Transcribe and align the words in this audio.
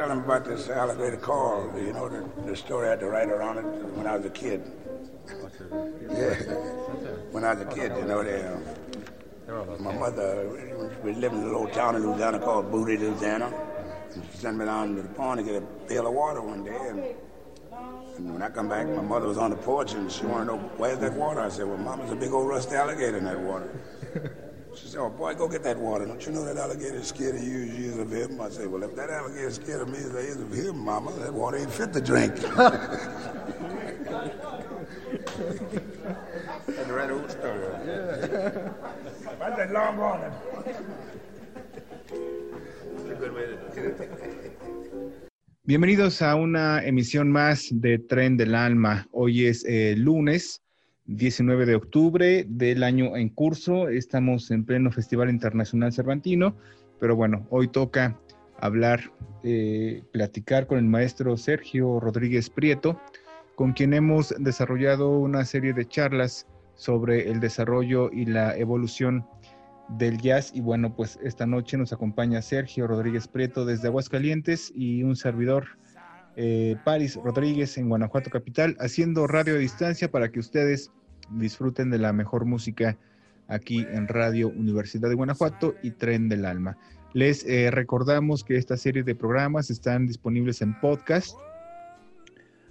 Telling 0.00 0.16
him 0.16 0.24
about 0.24 0.46
this 0.46 0.70
alligator 0.70 1.18
call, 1.18 1.70
you 1.76 1.92
know, 1.92 2.08
the, 2.08 2.24
the 2.46 2.56
story 2.56 2.86
I 2.86 2.90
had 2.92 3.00
to 3.00 3.08
write 3.10 3.28
around 3.28 3.58
it 3.58 3.64
when 3.96 4.06
I 4.06 4.16
was 4.16 4.24
a 4.24 4.30
kid. 4.30 4.62
Yeah, 6.10 6.34
when 7.32 7.44
I 7.44 7.52
was 7.52 7.60
a 7.60 7.66
kid, 7.66 7.92
you 7.94 8.06
know, 8.06 8.24
they, 8.24 8.40
uh, 8.42 9.76
my 9.78 9.92
mother, 9.92 10.88
we 11.04 11.12
lived 11.12 11.34
in 11.34 11.42
a 11.42 11.44
little 11.44 11.68
town 11.68 11.96
in 11.96 12.06
Louisiana 12.06 12.38
called 12.38 12.70
Booty, 12.70 12.96
Louisiana. 12.96 13.52
And 14.14 14.24
she 14.32 14.38
sent 14.38 14.56
me 14.56 14.64
down 14.64 14.96
to 14.96 15.02
the 15.02 15.08
pond 15.10 15.40
to 15.40 15.44
get 15.44 15.62
a 15.62 15.66
pail 15.86 16.06
of 16.06 16.14
water 16.14 16.40
one 16.40 16.64
day. 16.64 16.80
And, 16.88 17.04
and 18.16 18.32
when 18.32 18.42
I 18.42 18.48
come 18.48 18.70
back, 18.70 18.88
my 18.88 19.02
mother 19.02 19.26
was 19.26 19.36
on 19.36 19.50
the 19.50 19.56
porch 19.56 19.92
and 19.92 20.10
she 20.10 20.24
wanted 20.24 20.46
to 20.46 20.56
know, 20.56 20.58
where's 20.78 20.98
that 21.00 21.12
water? 21.12 21.40
I 21.40 21.50
said, 21.50 21.66
well, 21.66 21.76
Mom, 21.76 21.98
there's 21.98 22.12
a 22.12 22.16
big 22.16 22.32
old 22.32 22.48
rusty 22.48 22.74
alligator 22.74 23.18
in 23.18 23.24
that 23.24 23.38
water. 23.38 23.70
She 24.74 24.86
said, 24.86 25.00
oh, 25.00 25.10
boy, 25.10 25.34
go 25.34 25.48
get 25.48 25.62
that 25.64 25.76
water. 25.78 26.06
Don't 26.06 26.24
you 26.24 26.32
know 26.32 26.44
that 26.44 26.56
alligator 26.56 26.96
is 26.96 27.08
scared 27.08 27.34
of 27.34 27.42
you 27.42 27.62
as 27.62 27.78
you 27.78 27.90
is 27.90 27.98
of 27.98 28.12
him? 28.12 28.40
I 28.40 28.48
said, 28.50 28.68
well, 28.70 28.82
if 28.84 28.94
that 28.94 29.10
alligator 29.10 29.48
is 29.48 29.56
scared 29.56 29.82
of 29.82 29.88
me 29.88 29.98
as 29.98 30.14
I 30.14 30.18
is 30.20 30.36
of 30.36 30.52
him, 30.52 30.78
Mama, 30.78 31.12
that 31.18 31.34
water 31.34 31.56
ain't 31.56 31.72
fit 31.72 31.92
to 31.92 32.00
drink. 32.00 32.34
That's 36.66 36.88
a 36.88 36.92
right 36.92 37.10
old 37.10 37.30
story. 37.30 37.66
Yeah. 37.86 38.72
That's 39.38 39.56
that 39.56 39.72
long 39.72 39.96
water. 39.96 40.32
Bienvenidos 45.64 46.22
a 46.22 46.36
una 46.36 46.84
emisión 46.84 47.30
más 47.30 47.68
de 47.70 47.98
Tren 47.98 48.36
del 48.36 48.54
Alma. 48.54 49.06
Hoy 49.12 49.46
es 49.46 49.64
eh, 49.66 49.94
lunes 49.96 50.62
19 51.10 51.66
de 51.66 51.74
octubre 51.74 52.46
del 52.48 52.84
año 52.84 53.16
en 53.16 53.30
curso. 53.30 53.88
Estamos 53.88 54.48
en 54.52 54.64
pleno 54.64 54.92
Festival 54.92 55.28
Internacional 55.28 55.92
Cervantino, 55.92 56.54
pero 57.00 57.16
bueno, 57.16 57.44
hoy 57.50 57.66
toca 57.66 58.16
hablar, 58.60 59.10
eh, 59.42 60.04
platicar 60.12 60.68
con 60.68 60.78
el 60.78 60.84
maestro 60.84 61.36
Sergio 61.36 61.98
Rodríguez 61.98 62.48
Prieto, 62.48 63.00
con 63.56 63.72
quien 63.72 63.92
hemos 63.92 64.32
desarrollado 64.38 65.18
una 65.18 65.44
serie 65.44 65.72
de 65.72 65.84
charlas 65.84 66.46
sobre 66.76 67.28
el 67.28 67.40
desarrollo 67.40 68.08
y 68.12 68.26
la 68.26 68.56
evolución 68.56 69.26
del 69.98 70.16
jazz. 70.18 70.52
Y 70.54 70.60
bueno, 70.60 70.94
pues 70.94 71.18
esta 71.24 71.44
noche 71.44 71.76
nos 71.76 71.92
acompaña 71.92 72.40
Sergio 72.40 72.86
Rodríguez 72.86 73.26
Prieto 73.26 73.64
desde 73.64 73.88
Aguascalientes 73.88 74.72
y 74.76 75.02
un 75.02 75.16
servidor, 75.16 75.66
eh, 76.36 76.76
Paris 76.84 77.16
Rodríguez 77.16 77.76
en 77.78 77.88
Guanajuato 77.88 78.30
Capital, 78.30 78.76
haciendo 78.78 79.26
radio 79.26 79.54
a 79.54 79.58
distancia 79.58 80.08
para 80.08 80.30
que 80.30 80.38
ustedes 80.38 80.92
disfruten 81.30 81.90
de 81.90 81.98
la 81.98 82.12
mejor 82.12 82.44
música 82.44 82.96
aquí 83.48 83.84
en 83.90 84.06
Radio 84.08 84.48
Universidad 84.48 85.08
de 85.08 85.16
Guanajuato 85.16 85.74
y 85.82 85.90
Tren 85.90 86.28
del 86.28 86.44
Alma. 86.44 86.76
Les 87.12 87.44
eh, 87.46 87.70
recordamos 87.72 88.44
que 88.44 88.56
esta 88.56 88.76
serie 88.76 89.02
de 89.02 89.16
programas 89.16 89.70
están 89.70 90.06
disponibles 90.06 90.62
en 90.62 90.78
podcast 90.80 91.36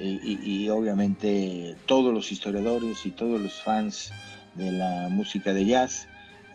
y, 0.00 0.68
obviamente 0.68 1.76
todos 1.86 2.14
los 2.14 2.30
historiadores 2.30 3.04
y 3.04 3.10
todos 3.10 3.40
los 3.40 3.60
fans 3.62 4.12
de 4.54 4.70
la 4.70 5.08
música 5.10 5.52
de 5.52 5.64
jazz 5.64 6.06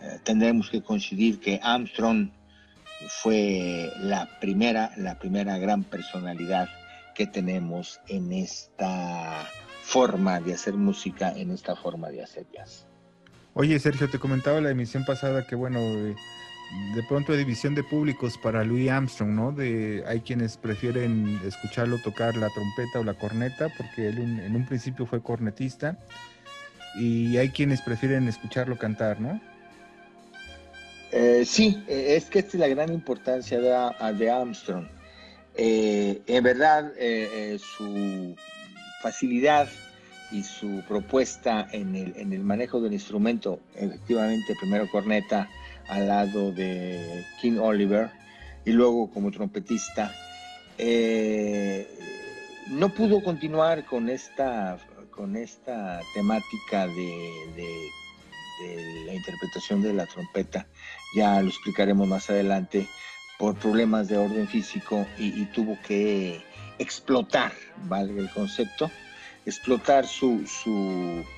eh, 0.02 0.18
tendremos 0.24 0.70
que 0.70 0.82
coincidir 0.82 1.42
que 1.42 1.60
Armstrong 1.62 2.30
fue 3.10 3.92
la 4.00 4.30
primera, 4.40 4.92
la 4.96 5.20
primera 5.20 5.58
gran 5.58 5.84
personalidad 5.84 6.70
que 7.14 7.28
tenemos 7.28 8.00
en 8.08 8.32
esta 8.32 9.48
forma 9.82 10.40
de 10.40 10.54
hacer 10.54 10.74
música, 10.74 11.32
en 11.36 11.52
esta 11.52 11.76
forma 11.76 12.10
de 12.10 12.24
hacer 12.24 12.46
jazz. 12.54 12.88
Oye, 13.54 13.78
Sergio, 13.80 14.10
te 14.10 14.18
comentaba 14.20 14.62
la 14.62 14.72
emisión 14.72 15.06
pasada 15.06 15.46
que, 15.46 15.56
bueno, 15.56 15.80
de, 15.80 16.16
pronto 17.08 17.34
hay 17.34 17.38
división 17.38 17.76
de 17.76 17.84
públicos 17.84 18.38
para 18.42 18.64
Louis 18.64 18.90
Armstrong, 18.90 19.30
¿no? 19.30 19.52
De, 19.52 20.04
hay 20.08 20.22
quienes 20.22 20.58
prefieren 20.58 21.40
escucharlo 21.46 22.00
tocar 22.00 22.36
la 22.36 22.50
trompeta 22.50 23.00
o 23.00 23.04
la 23.04 23.14
corneta, 23.14 23.72
porque 23.78 24.08
él 24.08 24.18
en, 24.18 24.40
en 24.40 24.56
un 24.56 24.66
principio 24.66 25.06
fue 25.06 25.22
cornetista, 25.22 26.00
y 26.96 27.38
hay 27.38 27.50
quienes 27.50 27.82
prefieren 27.82 28.28
escucharlo 28.28 28.78
cantar, 28.78 29.20
¿no? 29.20 29.40
Eh, 31.16 31.46
sí, 31.46 31.84
es 31.88 32.26
que 32.26 32.40
esta 32.40 32.58
es 32.58 32.60
la 32.60 32.68
gran 32.68 32.92
importancia 32.92 33.60
de, 33.60 34.14
de 34.16 34.32
Armstrong. 34.32 34.88
Eh, 35.56 36.22
en 36.26 36.44
verdad, 36.44 36.92
eh, 36.98 37.60
su 37.60 38.36
facilidad 39.02 39.70
y 40.32 40.44
su 40.44 40.84
propuesta 40.88 41.68
en 41.72 41.96
el, 41.96 42.40
manejo 42.40 42.82
del 42.82 42.94
instrumento, 42.94 43.60
efectivamente, 43.76 44.56
primero 44.60 44.90
corneta, 44.90 45.48
al 45.88 46.08
lado 46.08 46.52
de 46.52 47.24
King 47.40 47.60
Oliver 47.60 48.10
y 48.66 48.72
luego 48.72 49.12
como 49.12 49.30
trompetista. 49.32 50.12
Eh, 50.80 51.88
no 52.70 52.90
pudo 52.90 53.22
continuar 53.24 53.86
con 53.86 54.10
esta, 54.10 54.80
con 55.12 55.36
esta 55.36 56.00
temática 56.16 56.88
de, 56.88 57.90
la 59.06 59.14
interpretación 59.14 59.82
de 59.82 59.94
la 59.94 60.06
trompeta, 60.06 60.66
ya 61.16 61.42
lo 61.42 61.50
explicaremos 61.50 62.08
más 62.08 62.30
adelante, 62.30 62.88
por 63.38 63.56
problemas 63.56 64.08
de 64.08 64.18
orden 64.18 64.48
físico 64.48 65.06
y, 65.18 65.46
tuvo 65.46 65.78
que 65.86 66.42
explotar, 66.80 67.52
valga 67.86 68.22
el 68.22 68.30
concepto, 68.32 68.92
explotar 69.46 70.08
su, 70.08 70.44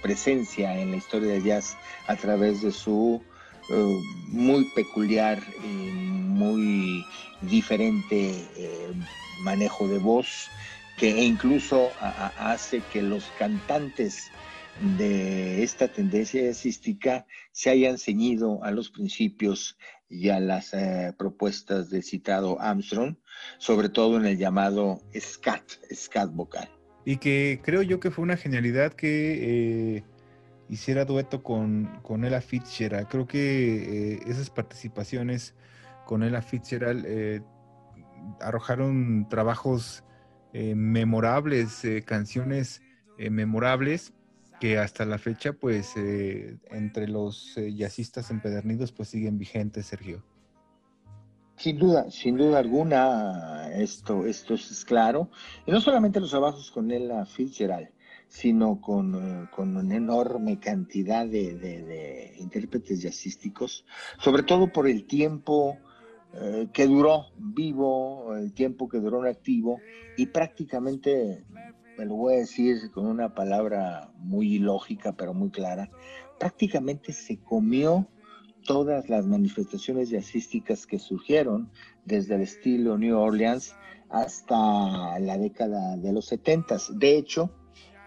presencia 0.01 0.77
en 0.79 0.91
la 0.91 0.97
historia 0.97 1.33
de 1.33 1.41
jazz 1.41 1.77
a 2.07 2.15
través 2.15 2.61
de 2.61 2.71
su 2.71 3.21
eh, 3.69 4.01
muy 4.27 4.65
peculiar 4.75 5.41
y 5.63 5.67
muy 5.67 7.03
diferente 7.41 8.29
eh, 8.55 8.93
manejo 9.41 9.87
de 9.87 9.97
voz, 9.97 10.49
que 10.97 11.09
incluso 11.23 11.91
hace 12.37 12.81
que 12.93 13.01
los 13.01 13.25
cantantes 13.37 14.31
de 14.97 15.63
esta 15.63 15.87
tendencia 15.87 16.41
jazzística 16.43 17.25
se 17.51 17.69
hayan 17.69 17.97
ceñido 17.97 18.63
a 18.63 18.71
los 18.71 18.89
principios 18.89 19.77
y 20.09 20.29
a 20.29 20.39
las 20.39 20.73
eh, 20.73 21.13
propuestas 21.17 21.89
del 21.89 22.03
citado 22.03 22.59
Armstrong, 22.61 23.15
sobre 23.57 23.89
todo 23.89 24.17
en 24.17 24.25
el 24.25 24.37
llamado 24.37 25.01
scat, 25.17 25.63
scat 25.93 26.31
vocal. 26.31 26.69
Y 27.05 27.17
que 27.17 27.59
creo 27.63 27.81
yo 27.81 27.99
que 27.99 28.11
fue 28.11 28.23
una 28.23 28.37
genialidad 28.37 28.93
que 28.93 29.97
eh, 29.97 30.03
hiciera 30.69 31.05
dueto 31.05 31.43
con, 31.43 31.99
con 32.01 32.25
Ella 32.25 32.41
Fitzgerald. 32.41 33.07
Creo 33.07 33.27
que 33.27 34.13
eh, 34.13 34.19
esas 34.27 34.49
participaciones 34.49 35.53
con 36.05 36.23
Ella 36.23 36.41
Fitzgerald 36.41 37.43
arrojaron 38.41 39.27
trabajos 39.29 40.03
memorables, 40.53 41.83
canciones 42.05 42.81
memorables 43.17 44.13
que 44.59 44.77
hasta 44.77 45.05
la 45.05 45.17
fecha, 45.17 45.53
pues, 45.53 45.93
eh, 45.97 46.57
entre 46.71 47.07
los 47.07 47.57
eh, 47.57 47.75
empedernidos, 48.29 48.91
pues 48.91 49.09
siguen 49.09 49.37
vigentes, 49.37 49.87
Sergio. 49.87 50.23
Sin 51.57 51.77
duda, 51.77 52.09
sin 52.11 52.37
duda 52.37 52.59
alguna, 52.59 53.69
esto, 53.73 54.25
esto 54.25 54.55
es 54.55 54.83
claro. 54.83 55.29
Y 55.65 55.71
no 55.71 55.79
solamente 55.79 56.19
los 56.19 56.31
trabajos 56.31 56.69
con 56.71 56.91
Ella 56.91 57.25
Fitzgerald, 57.25 57.89
sino 58.27 58.81
con, 58.81 59.15
eh, 59.15 59.49
con 59.51 59.75
una 59.77 59.95
enorme 59.95 60.59
cantidad 60.59 61.25
de, 61.25 61.55
de, 61.57 62.35
intérpretes 62.39 63.01
jazzísticos, 63.01 63.85
sobre 64.19 64.43
todo 64.43 64.71
por 64.71 64.87
el 64.87 65.05
tiempo 65.05 65.77
que 66.73 66.85
duró 66.85 67.27
vivo, 67.37 68.35
el 68.35 68.51
tiempo 68.51 68.89
que 68.89 68.97
duró 68.97 69.21
en 69.21 69.31
activo, 69.31 69.79
y 70.17 70.25
prácticamente 70.25 71.45
me 71.97 72.05
lo 72.05 72.15
voy 72.15 72.35
a 72.35 72.37
decir 72.37 72.91
con 72.91 73.05
una 73.05 73.33
palabra 73.33 74.11
muy 74.17 74.55
ilógica, 74.55 75.13
pero 75.13 75.33
muy 75.33 75.49
clara, 75.49 75.89
prácticamente 76.39 77.13
se 77.13 77.37
comió 77.37 78.07
todas 78.65 79.09
las 79.09 79.25
manifestaciones 79.25 80.09
jazzísticas 80.09 80.85
que 80.85 80.99
surgieron 80.99 81.71
desde 82.03 82.35
el 82.35 82.41
estilo 82.41 82.97
New 82.97 83.17
Orleans 83.17 83.75
hasta 84.09 85.19
la 85.19 85.37
década 85.37 85.97
de 85.97 86.11
los 86.11 86.25
70. 86.25 86.77
De 86.93 87.17
hecho, 87.17 87.51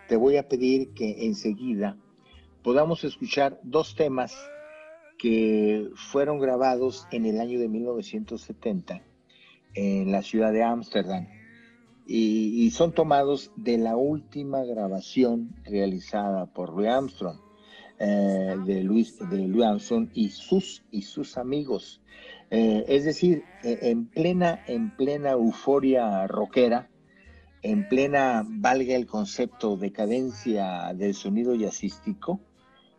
te 0.09 0.17
voy 0.17 0.37
a 0.37 0.49
pedir 0.49 0.93
que 0.95 1.27
enseguida 1.27 1.97
podamos 2.63 3.05
escuchar 3.05 3.61
dos 3.63 3.95
temas 3.95 4.35
que 5.19 5.89
fueron 5.95 6.39
grabados 6.39 7.07
en 7.11 7.27
el 7.27 7.41
año 7.41 7.59
de 7.59 7.69
1970 7.69 9.03
en 9.75 10.13
la 10.13 10.23
ciudad 10.23 10.53
de 10.53 10.63
Ámsterdam 10.63 11.38
y, 12.11 12.71
son 12.71 12.93
tomados 12.93 13.53
de 13.57 13.77
la 13.77 13.97
última 13.97 14.65
grabación 14.65 15.55
realizada 15.65 16.47
por 16.47 16.71
Louis 16.71 16.89
Armstrong, 16.89 17.39
eh, 17.99 18.57
de, 18.65 18.75
de 18.77 18.83
Louis 18.83 19.21
Armstrong 19.63 20.09
y 20.15 20.31
sus, 20.31 20.85
y 20.91 21.03
sus 21.03 21.37
amigos. 21.37 22.01
Eh, 22.51 22.85
es 22.89 23.05
decir, 23.05 23.45
e, 23.63 23.91
en 23.91 24.07
plena, 24.07 24.65
en 24.67 24.97
plena 24.97 25.33
euforia 25.33 26.27
rockera, 26.27 26.89
en 27.61 27.87
plena, 27.89 28.43
valga 28.49 28.95
el 28.95 29.07
concepto, 29.07 29.77
decadencia 29.77 30.95
del 30.95 31.13
sonido 31.13 31.55
jazzístico, 31.55 32.41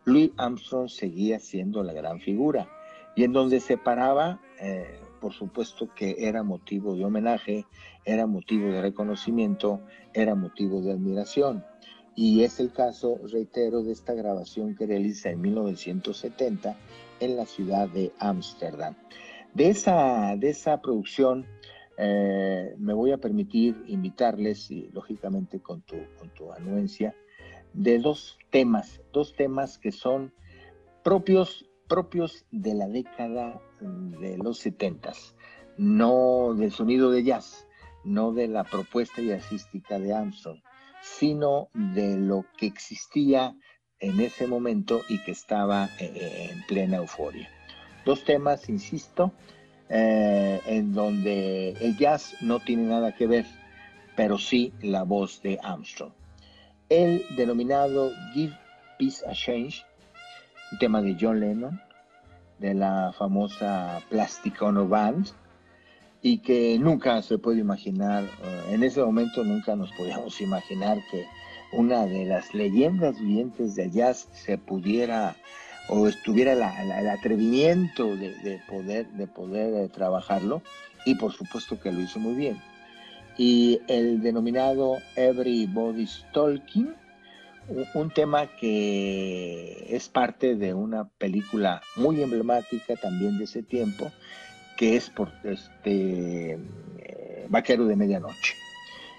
Louis 0.04 0.30
Armstrong 0.36 0.88
seguía 0.88 1.40
siendo 1.40 1.82
la 1.82 1.92
gran 1.92 2.20
figura 2.20 2.68
y 3.16 3.24
en 3.24 3.32
donde 3.32 3.58
se 3.58 3.76
paraba 3.76 4.40
eh, 4.60 5.00
por 5.20 5.32
supuesto 5.32 5.88
que 5.94 6.16
era 6.18 6.42
motivo 6.42 6.94
de 6.94 7.04
homenaje, 7.04 7.66
era 8.04 8.26
motivo 8.26 8.70
de 8.70 8.80
reconocimiento, 8.80 9.80
era 10.14 10.34
motivo 10.34 10.80
de 10.80 10.92
admiración. 10.92 11.64
Y 12.16 12.42
es 12.42 12.58
el 12.58 12.72
caso, 12.72 13.20
reitero, 13.30 13.82
de 13.82 13.92
esta 13.92 14.14
grabación 14.14 14.74
que 14.74 14.86
realiza 14.86 15.30
en 15.30 15.40
1970 15.40 16.76
en 17.20 17.36
la 17.36 17.46
ciudad 17.46 17.88
de 17.88 18.12
Ámsterdam. 18.18 18.96
De 19.54 19.68
esa, 19.68 20.36
de 20.36 20.50
esa 20.50 20.80
producción 20.80 21.46
eh, 21.96 22.74
me 22.78 22.94
voy 22.94 23.12
a 23.12 23.18
permitir 23.18 23.84
invitarles, 23.86 24.70
y 24.70 24.88
lógicamente 24.92 25.60
con 25.60 25.82
tu, 25.82 25.96
con 26.18 26.30
tu 26.30 26.52
anuencia, 26.52 27.14
de 27.74 27.98
dos 27.98 28.38
temas, 28.50 29.00
dos 29.12 29.34
temas 29.34 29.78
que 29.78 29.92
son 29.92 30.32
propios 31.04 31.69
propios 31.90 32.46
de 32.52 32.74
la 32.74 32.86
década 32.86 33.60
de 33.80 34.38
los 34.38 34.58
setentas, 34.58 35.34
no 35.76 36.54
del 36.54 36.70
sonido 36.70 37.10
de 37.10 37.24
jazz, 37.24 37.66
no 38.04 38.32
de 38.32 38.46
la 38.46 38.62
propuesta 38.62 39.20
jazzística 39.20 39.98
de 39.98 40.14
Armstrong, 40.14 40.60
sino 41.02 41.68
de 41.74 42.16
lo 42.16 42.46
que 42.56 42.66
existía 42.66 43.56
en 43.98 44.20
ese 44.20 44.46
momento 44.46 45.02
y 45.08 45.18
que 45.24 45.32
estaba 45.32 45.86
eh, 45.98 46.12
eh, 46.14 46.50
en 46.52 46.62
plena 46.68 46.98
euforia. 46.98 47.50
Dos 48.06 48.24
temas, 48.24 48.68
insisto, 48.68 49.32
eh, 49.88 50.60
en 50.66 50.94
donde 50.94 51.70
el 51.80 51.96
jazz 51.98 52.36
no 52.40 52.60
tiene 52.60 52.84
nada 52.84 53.16
que 53.16 53.26
ver, 53.26 53.46
pero 54.16 54.38
sí 54.38 54.72
la 54.80 55.02
voz 55.02 55.42
de 55.42 55.58
Armstrong. 55.60 56.12
El 56.88 57.24
denominado 57.36 58.12
Give 58.32 58.56
Peace 58.96 59.26
a 59.26 59.32
Change 59.32 59.84
un 60.70 60.78
tema 60.78 61.02
de 61.02 61.16
John 61.20 61.40
Lennon, 61.40 61.80
de 62.60 62.74
la 62.74 63.12
famosa 63.16 64.00
Plastic 64.08 64.60
Ono 64.62 64.86
Band, 64.86 65.28
y 66.22 66.38
que 66.38 66.78
nunca 66.78 67.22
se 67.22 67.38
puede 67.38 67.60
imaginar, 67.60 68.24
eh, 68.24 68.74
en 68.74 68.82
ese 68.82 69.02
momento 69.02 69.42
nunca 69.42 69.74
nos 69.74 69.90
podíamos 69.92 70.40
imaginar 70.40 70.98
que 71.10 71.26
una 71.72 72.06
de 72.06 72.26
las 72.26 72.54
leyendas 72.54 73.18
vivientes 73.18 73.74
de 73.74 73.90
jazz 73.90 74.28
se 74.32 74.58
pudiera 74.58 75.36
o 75.88 76.06
estuviera 76.06 76.52
el 76.52 77.08
atrevimiento 77.08 78.16
de, 78.16 78.60
poder, 78.68 79.08
de 79.08 79.26
poder 79.26 79.74
eh, 79.74 79.88
trabajarlo 79.88 80.62
y 81.04 81.16
por 81.16 81.32
supuesto 81.32 81.80
que 81.80 81.90
lo 81.90 82.00
hizo 82.00 82.18
muy 82.20 82.34
bien. 82.34 82.60
Y 83.36 83.80
el 83.88 84.20
denominado 84.20 84.98
Everybody's 85.16 86.24
Talking, 86.32 86.94
un 87.94 88.10
tema 88.10 88.46
que 88.58 89.86
es 89.88 90.08
parte 90.08 90.56
de 90.56 90.74
una 90.74 91.08
película 91.08 91.82
muy 91.96 92.20
emblemática 92.22 92.96
también 92.96 93.38
de 93.38 93.44
ese 93.44 93.62
tiempo, 93.62 94.10
que 94.76 94.96
es 94.96 95.10
por 95.10 95.30
este 95.44 96.58
eh, 96.98 97.46
Vaquero 97.48 97.86
de 97.86 97.96
Medianoche. 97.96 98.54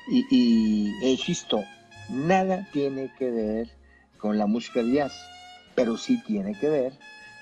Y, 0.09 0.91
e 1.03 1.09
insisto, 1.09 1.63
nada 2.09 2.67
tiene 2.73 3.11
que 3.17 3.29
ver 3.31 3.69
con 4.17 4.37
la 4.37 4.47
música 4.47 4.83
de 4.83 4.93
jazz, 4.93 5.13
pero 5.75 5.97
sí 5.97 6.21
tiene 6.25 6.57
que 6.59 6.69
ver 6.69 6.93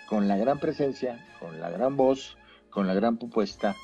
con 0.07 0.27
la 0.27 0.37
gran 0.37 0.59
presencia, 0.59 1.25
con 1.39 1.59
la 1.59 1.69
gran 1.69 1.97
voz, 1.97 2.37
con 2.69 2.85
la 2.85 2.93
gran 2.93 3.17
propuesta 3.17 3.75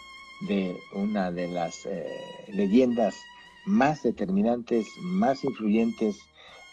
de 0.48 0.76
una 0.94 1.32
de 1.32 1.48
las 1.48 1.86
eh, 1.86 2.06
leyendas 2.50 3.16
más 3.66 4.04
determinantes, 4.04 4.86
más 5.02 5.44
influyentes 5.44 6.18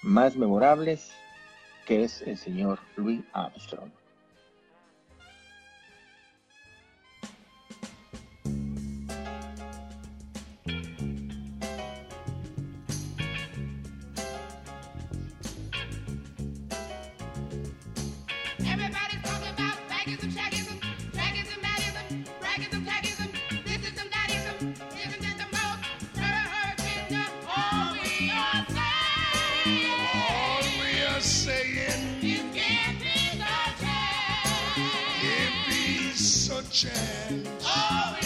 más 0.02 0.36
memorables, 0.36 1.12
que 1.86 2.04
es 2.04 2.22
el 2.22 2.36
señor 2.36 2.80
Louis 2.96 3.22
Armstrong. 3.32 3.90
just 31.14 31.44
saying 31.44 32.18
you 32.20 32.38
give 32.52 33.00
me 33.00 33.30
the 33.34 33.56
chance. 33.80 34.78
Give 35.20 35.54
me 35.68 36.12
such 36.12 36.84
a 36.84 36.88
chance. 36.88 37.48
Oh, 37.64 38.21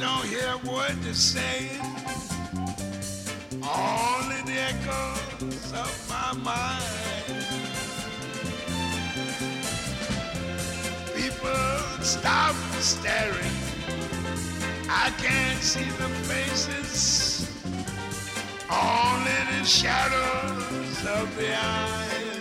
don't 0.00 0.24
hear 0.26 0.52
what 0.64 0.92
they're 1.02 1.14
saying. 1.14 1.80
Only 3.54 4.40
the 4.46 4.58
echoes 4.70 5.72
of 5.72 5.92
my 6.08 6.32
mind. 6.34 6.84
People 11.16 12.04
stop 12.04 12.54
staring. 12.80 13.56
I 14.88 15.10
can't 15.18 15.62
see 15.62 15.90
the 16.02 16.08
faces. 16.28 17.50
Only 18.70 19.38
the 19.58 19.64
shadows 19.64 21.06
of 21.06 21.36
the 21.36 21.54
eyes. 21.54 22.38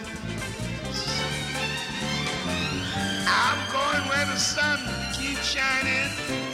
I'm 3.28 3.60
going 3.72 4.10
where 4.10 4.26
the 4.26 4.38
sun 4.38 4.80
keeps 5.14 5.44
shining 5.44 6.47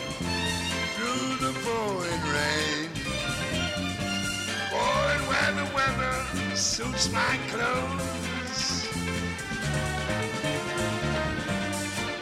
weather 5.73 6.55
suits 6.55 7.11
my 7.11 7.37
clothes. 7.49 8.87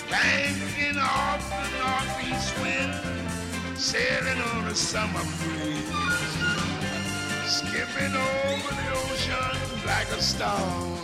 Banking 0.09 0.97
off 0.97 1.41
the 1.49 1.65
northeast 1.79 2.57
wind, 2.61 3.77
sailing 3.77 4.41
on 4.53 4.67
a 4.67 4.75
summer 4.75 5.23
breeze, 5.39 5.91
skipping 7.45 8.15
over 8.15 8.73
the 8.79 8.87
ocean 8.93 9.57
like 9.85 10.09
a 10.09 10.21
star. 10.21 11.01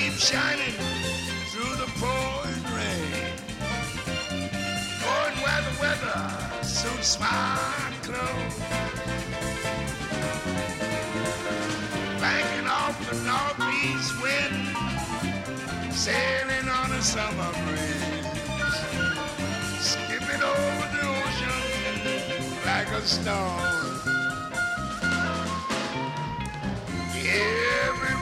Sun 0.00 0.10
keeps 0.10 0.30
shining 0.30 0.74
through 1.50 1.76
the 1.76 1.90
pouring 1.98 2.64
rain. 2.74 3.32
Going 5.02 5.36
where 5.44 5.62
the 5.62 5.74
weather 5.80 6.20
suits 6.62 7.18
my 7.18 7.58
clothes. 8.02 8.58
Banking 12.20 12.68
off 12.68 12.96
the 13.08 13.16
northeast 13.28 14.12
wind, 14.22 14.68
sailing 15.92 16.68
on 16.68 16.92
a 16.92 17.02
summer 17.02 17.52
breeze, 17.66 18.76
skipping 19.80 20.42
over 20.42 20.88
the 20.94 21.02
ocean 21.08 21.62
like 22.66 22.90
a 22.92 23.02
storm. 23.02 23.80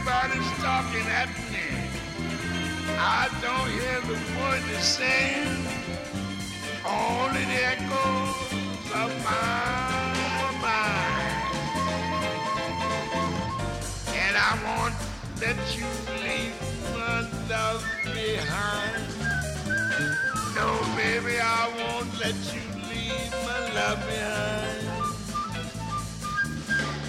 Everybody's 0.08 0.52
talking 0.62 1.06
at. 1.06 1.27
I 3.00 3.28
don't 3.40 3.70
hear 3.70 4.00
the 4.00 4.16
voices 4.34 4.84
saying, 4.84 5.66
only 6.84 7.44
the 7.44 7.60
echoes 7.74 8.34
of 8.92 9.10
my 9.24 10.50
mind. 10.60 11.38
And 14.14 14.36
I 14.36 14.58
won't 14.66 14.94
let 15.40 15.56
you 15.76 15.86
leave 16.24 16.58
my 16.92 17.20
love 17.48 17.86
behind. 18.04 19.02
No, 20.56 20.68
baby, 20.96 21.38
I 21.40 21.70
won't 21.78 22.18
let 22.18 22.34
you 22.52 22.62
leave 22.90 23.32
my 23.46 23.60
love 23.74 24.00
behind. 24.06 24.88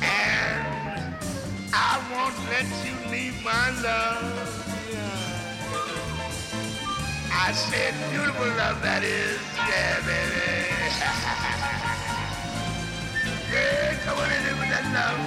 And 0.03 1.15
I 1.73 1.99
won't 2.13 2.37
let 2.51 2.67
you 2.85 3.11
leave 3.11 3.43
my 3.43 3.71
love. 3.81 4.58
I 7.41 7.53
said 7.53 7.93
beautiful 8.11 8.47
love 8.57 8.81
that 8.83 9.01
is, 9.01 9.39
yeah, 9.55 9.95
baby. 10.03 10.67
yeah, 13.53 13.95
come 14.03 14.17
on 14.19 14.29
in 14.29 14.59
with 14.59 14.67
that 14.67 14.83
love. 14.91 15.23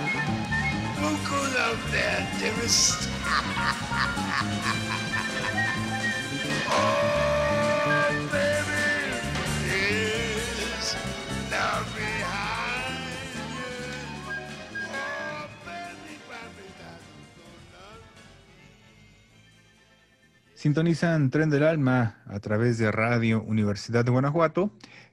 Buku 1.00 1.40
love 1.56 1.80
there, 1.90 2.28
dearest. 2.38 3.08
oh, 6.68 7.11
Sintonizan 20.62 21.30
Tren 21.30 21.50
del 21.50 21.64
Alma 21.64 22.22
a 22.24 22.38
través 22.38 22.78
de 22.78 22.92
Radio 22.92 23.42
Universidad 23.42 24.04
de 24.04 24.12
Guanajuato. 24.12 24.70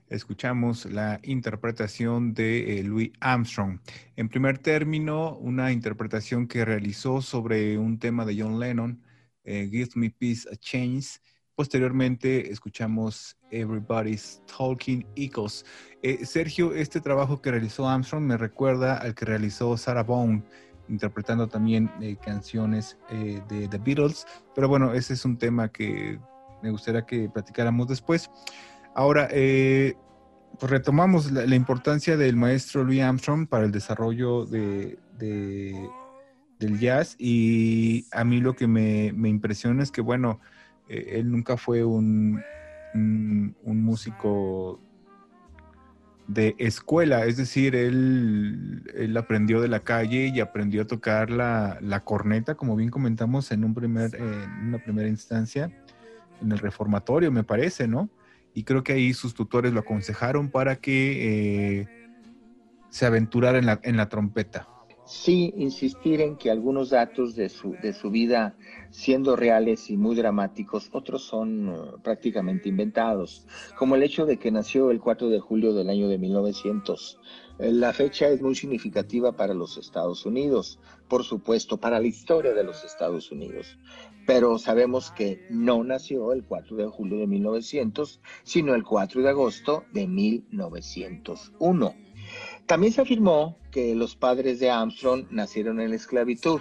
Escuchamos 0.08 0.84
la 0.84 1.18
interpretación 1.24 2.34
de 2.34 2.78
eh, 2.78 2.84
Louis 2.84 3.10
Armstrong. 3.18 3.80
En 4.14 4.28
primer 4.28 4.58
término, 4.58 5.36
una 5.38 5.72
interpretación 5.72 6.46
que 6.46 6.64
realizó 6.64 7.20
sobre 7.20 7.76
un 7.78 7.98
tema 7.98 8.24
de 8.24 8.40
John 8.40 8.60
Lennon, 8.60 9.02
eh, 9.42 9.68
Give 9.68 9.90
Me 9.96 10.10
Peace 10.10 10.48
a 10.48 10.54
Chance. 10.54 11.18
Posteriormente 11.56 12.52
escuchamos 12.52 13.36
Everybody's 13.50 14.40
Talking 14.56 15.04
Eagles. 15.16 15.66
Eh, 16.00 16.24
Sergio, 16.26 16.72
este 16.74 17.00
trabajo 17.00 17.42
que 17.42 17.50
realizó 17.50 17.88
Armstrong 17.88 18.22
me 18.22 18.36
recuerda 18.36 18.98
al 18.98 19.16
que 19.16 19.24
realizó 19.24 19.76
Sarah 19.76 20.04
Vaughan 20.04 20.44
interpretando 20.90 21.48
también 21.48 21.90
eh, 22.00 22.16
canciones 22.22 22.98
eh, 23.10 23.40
de 23.48 23.68
The 23.68 23.78
Beatles. 23.78 24.26
Pero 24.54 24.68
bueno, 24.68 24.92
ese 24.92 25.14
es 25.14 25.24
un 25.24 25.38
tema 25.38 25.68
que 25.68 26.20
me 26.62 26.70
gustaría 26.70 27.06
que 27.06 27.30
platicáramos 27.30 27.88
después. 27.88 28.30
Ahora, 28.94 29.28
eh, 29.30 29.94
pues 30.58 30.70
retomamos 30.70 31.30
la, 31.30 31.54
importancia 31.54 32.16
del 32.16 32.36
maestro 32.36 32.84
Louis 32.84 33.00
Armstrong 33.00 33.46
para 33.46 33.64
el 33.64 33.72
desarrollo 33.72 34.44
de, 34.44 34.98
de- 35.16 35.88
del 36.58 36.78
jazz 36.78 37.14
y 37.18 38.04
a 38.12 38.24
mí 38.24 38.40
lo 38.40 38.54
que 38.54 38.66
me, 38.66 39.06
impresiona 39.06 39.82
es 39.82 39.90
que, 39.90 40.02
bueno, 40.02 40.40
él 40.88 41.30
nunca 41.30 41.56
fue 41.56 41.84
un 41.84 42.42
músico 43.64 44.80
de 46.32 46.54
escuela, 46.58 47.26
es 47.26 47.36
decir, 47.36 47.74
él, 47.74 48.84
él 48.94 49.16
aprendió 49.16 49.60
de 49.60 49.66
la 49.66 49.80
calle 49.80 50.30
y 50.32 50.38
aprendió 50.38 50.82
a 50.82 50.86
tocar 50.86 51.28
la, 51.28 51.78
la 51.80 52.04
corneta, 52.04 52.54
como 52.54 52.76
bien 52.76 52.90
comentamos 52.90 53.50
en, 53.50 53.64
un 53.64 53.74
primer, 53.74 54.14
eh, 54.14 54.18
en 54.20 54.68
una 54.68 54.78
primera 54.78 55.08
instancia, 55.08 55.72
en 56.40 56.52
el 56.52 56.58
reformatorio, 56.58 57.32
me 57.32 57.42
parece, 57.42 57.88
¿no? 57.88 58.10
Y 58.54 58.62
creo 58.62 58.84
que 58.84 58.92
ahí 58.92 59.12
sus 59.12 59.34
tutores 59.34 59.72
lo 59.72 59.80
aconsejaron 59.80 60.50
para 60.50 60.76
que 60.76 61.80
eh, 61.80 61.88
se 62.90 63.06
aventurara 63.06 63.58
en 63.58 63.66
la, 63.66 63.80
en 63.82 63.96
la 63.96 64.08
trompeta. 64.08 64.68
Sí, 65.10 65.52
insistir 65.56 66.20
en 66.20 66.36
que 66.36 66.52
algunos 66.52 66.90
datos 66.90 67.34
de 67.34 67.48
su, 67.48 67.72
de 67.82 67.92
su 67.92 68.12
vida, 68.12 68.54
siendo 68.90 69.34
reales 69.34 69.90
y 69.90 69.96
muy 69.96 70.14
dramáticos, 70.14 70.88
otros 70.92 71.24
son 71.24 71.68
eh, 71.68 71.72
prácticamente 72.00 72.68
inventados, 72.68 73.44
como 73.76 73.96
el 73.96 74.04
hecho 74.04 74.24
de 74.24 74.38
que 74.38 74.52
nació 74.52 74.92
el 74.92 75.00
4 75.00 75.28
de 75.28 75.40
julio 75.40 75.74
del 75.74 75.90
año 75.90 76.08
de 76.08 76.16
1900. 76.16 77.18
Eh, 77.58 77.72
La 77.72 77.92
fecha 77.92 78.28
es 78.28 78.40
muy 78.40 78.54
significativa 78.54 79.32
para 79.32 79.52
los 79.52 79.78
Estados 79.78 80.24
Unidos, 80.26 80.78
por 81.08 81.24
supuesto, 81.24 81.78
para 81.78 81.98
la 81.98 82.06
historia 82.06 82.54
de 82.54 82.62
los 82.62 82.84
Estados 82.84 83.32
Unidos, 83.32 83.80
pero 84.28 84.58
sabemos 84.58 85.10
que 85.10 85.44
no 85.50 85.82
nació 85.82 86.32
el 86.32 86.44
4 86.44 86.76
de 86.76 86.86
julio 86.86 87.18
de 87.18 87.26
1900, 87.26 88.20
sino 88.44 88.76
el 88.76 88.84
4 88.84 89.22
de 89.22 89.28
agosto 89.28 89.82
de 89.92 90.06
1901. 90.06 92.09
También 92.70 92.92
se 92.92 93.00
afirmó 93.00 93.58
que 93.72 93.96
los 93.96 94.14
padres 94.14 94.60
de 94.60 94.70
Armstrong 94.70 95.26
nacieron 95.28 95.80
en 95.80 95.90
la 95.90 95.96
esclavitud. 95.96 96.60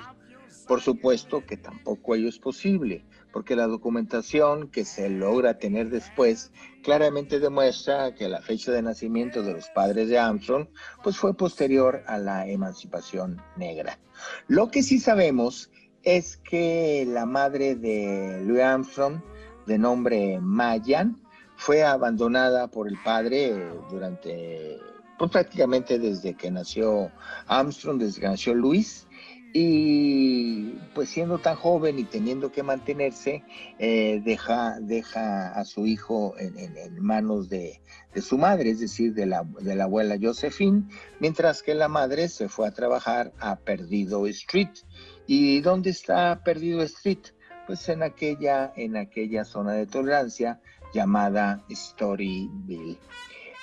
Por 0.67 0.81
supuesto 0.81 1.45
que 1.45 1.55
tampoco 1.55 2.15
ello 2.15 2.27
es 2.27 2.39
posible, 2.39 3.05
porque 3.31 3.55
la 3.55 3.67
documentación 3.67 4.71
que 4.71 4.85
se 4.85 5.07
logra 5.11 5.59
tener 5.59 5.91
después 5.91 6.51
claramente 6.81 7.39
demuestra 7.39 8.15
que 8.15 8.27
la 8.27 8.41
fecha 8.41 8.71
de 8.71 8.81
nacimiento 8.81 9.43
de 9.43 9.53
los 9.53 9.69
padres 9.69 10.09
de 10.09 10.17
Armstrong 10.17 10.69
pues 11.03 11.15
fue 11.15 11.37
posterior 11.37 12.01
a 12.07 12.17
la 12.17 12.47
emancipación 12.47 13.39
negra. 13.55 13.99
Lo 14.47 14.71
que 14.71 14.81
sí 14.81 14.97
sabemos 14.97 15.69
es 16.01 16.37
que 16.37 17.05
la 17.07 17.27
madre 17.27 17.75
de 17.75 18.41
Louis 18.45 18.63
Armstrong, 18.63 19.21
de 19.67 19.77
nombre 19.77 20.39
Mayan, 20.41 21.21
fue 21.55 21.83
abandonada 21.83 22.67
por 22.67 22.87
el 22.87 22.97
padre 23.03 23.53
durante 23.91 24.79
pues 25.19 25.29
prácticamente 25.31 25.99
desde 25.99 26.33
que 26.33 26.49
nació 26.49 27.11
Armstrong, 27.47 27.99
desde 27.99 28.21
que 28.21 28.27
nació 28.27 28.55
Luis, 28.55 29.05
y 29.51 30.75
pues 30.93 31.09
siendo 31.09 31.39
tan 31.39 31.55
joven 31.55 31.99
y 31.99 32.05
teniendo 32.05 32.51
que 32.51 32.63
mantenerse, 32.63 33.43
eh, 33.79 34.21
deja, 34.23 34.79
deja 34.79 35.51
a 35.51 35.65
su 35.65 35.85
hijo 35.85 36.35
en, 36.37 37.01
manos 37.01 37.49
de, 37.49 37.81
de 38.13 38.21
su 38.21 38.37
madre, 38.37 38.69
es 38.69 38.79
decir, 38.79 39.13
de 39.13 39.25
la, 39.25 39.43
de 39.59 39.75
la 39.75 39.85
abuela 39.85 40.17
Josephine, 40.21 40.83
mientras 41.19 41.63
que 41.63 41.73
la 41.73 41.89
madre 41.89 42.29
se 42.29 42.47
fue 42.47 42.67
a 42.67 42.73
trabajar 42.73 43.33
a 43.39 43.57
Perdido 43.57 44.25
Street. 44.27 44.69
¿Y 45.27 45.59
dónde 45.61 45.89
está 45.89 46.43
Perdido 46.43 46.81
Street? 46.83 47.33
Pues 47.67 47.89
en 47.89 48.03
aquella, 48.03 48.71
en 48.75 48.97
aquella 48.97 49.45
zona 49.45 49.73
de 49.73 49.85
tolerancia 49.85 50.61
llamada 50.93 51.63
Storyville. 51.69 52.97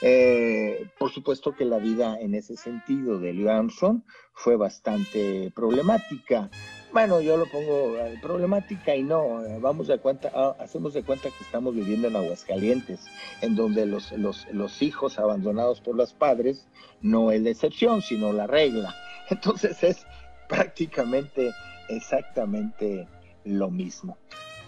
Eh, 0.02 0.86
por 0.98 1.10
supuesto 1.10 1.54
que 1.54 1.64
la 1.64 1.78
vida 1.78 2.18
en 2.20 2.34
ese 2.34 2.56
sentido 2.56 3.18
de 3.18 3.32
Louis 3.32 3.48
Armstrong 3.48 4.02
fue 4.34 4.56
bastante 4.56 5.50
problemática. 5.54 6.50
Bueno, 6.92 7.20
yo 7.20 7.36
lo 7.36 7.46
pongo 7.46 7.96
eh, 7.98 8.18
problemática 8.22 8.94
y 8.94 9.02
no, 9.02 9.44
eh, 9.44 9.58
vamos 9.60 9.88
de 9.88 9.98
cuenta, 9.98 10.30
ah, 10.34 10.56
hacemos 10.60 10.94
de 10.94 11.02
cuenta 11.02 11.30
que 11.30 11.44
estamos 11.44 11.74
viviendo 11.74 12.08
en 12.08 12.16
Aguascalientes, 12.16 13.00
en 13.42 13.54
donde 13.56 13.86
los, 13.86 14.12
los, 14.12 14.46
los 14.52 14.80
hijos 14.82 15.18
abandonados 15.18 15.80
por 15.80 15.94
los 15.96 16.12
padres 16.12 16.66
no 17.02 17.32
es 17.32 17.42
la 17.42 17.50
excepción, 17.50 18.02
sino 18.02 18.32
la 18.32 18.46
regla. 18.46 18.94
Entonces 19.30 19.82
es 19.82 20.06
prácticamente 20.48 21.52
exactamente 21.88 23.06
lo 23.44 23.70
mismo. 23.70 24.16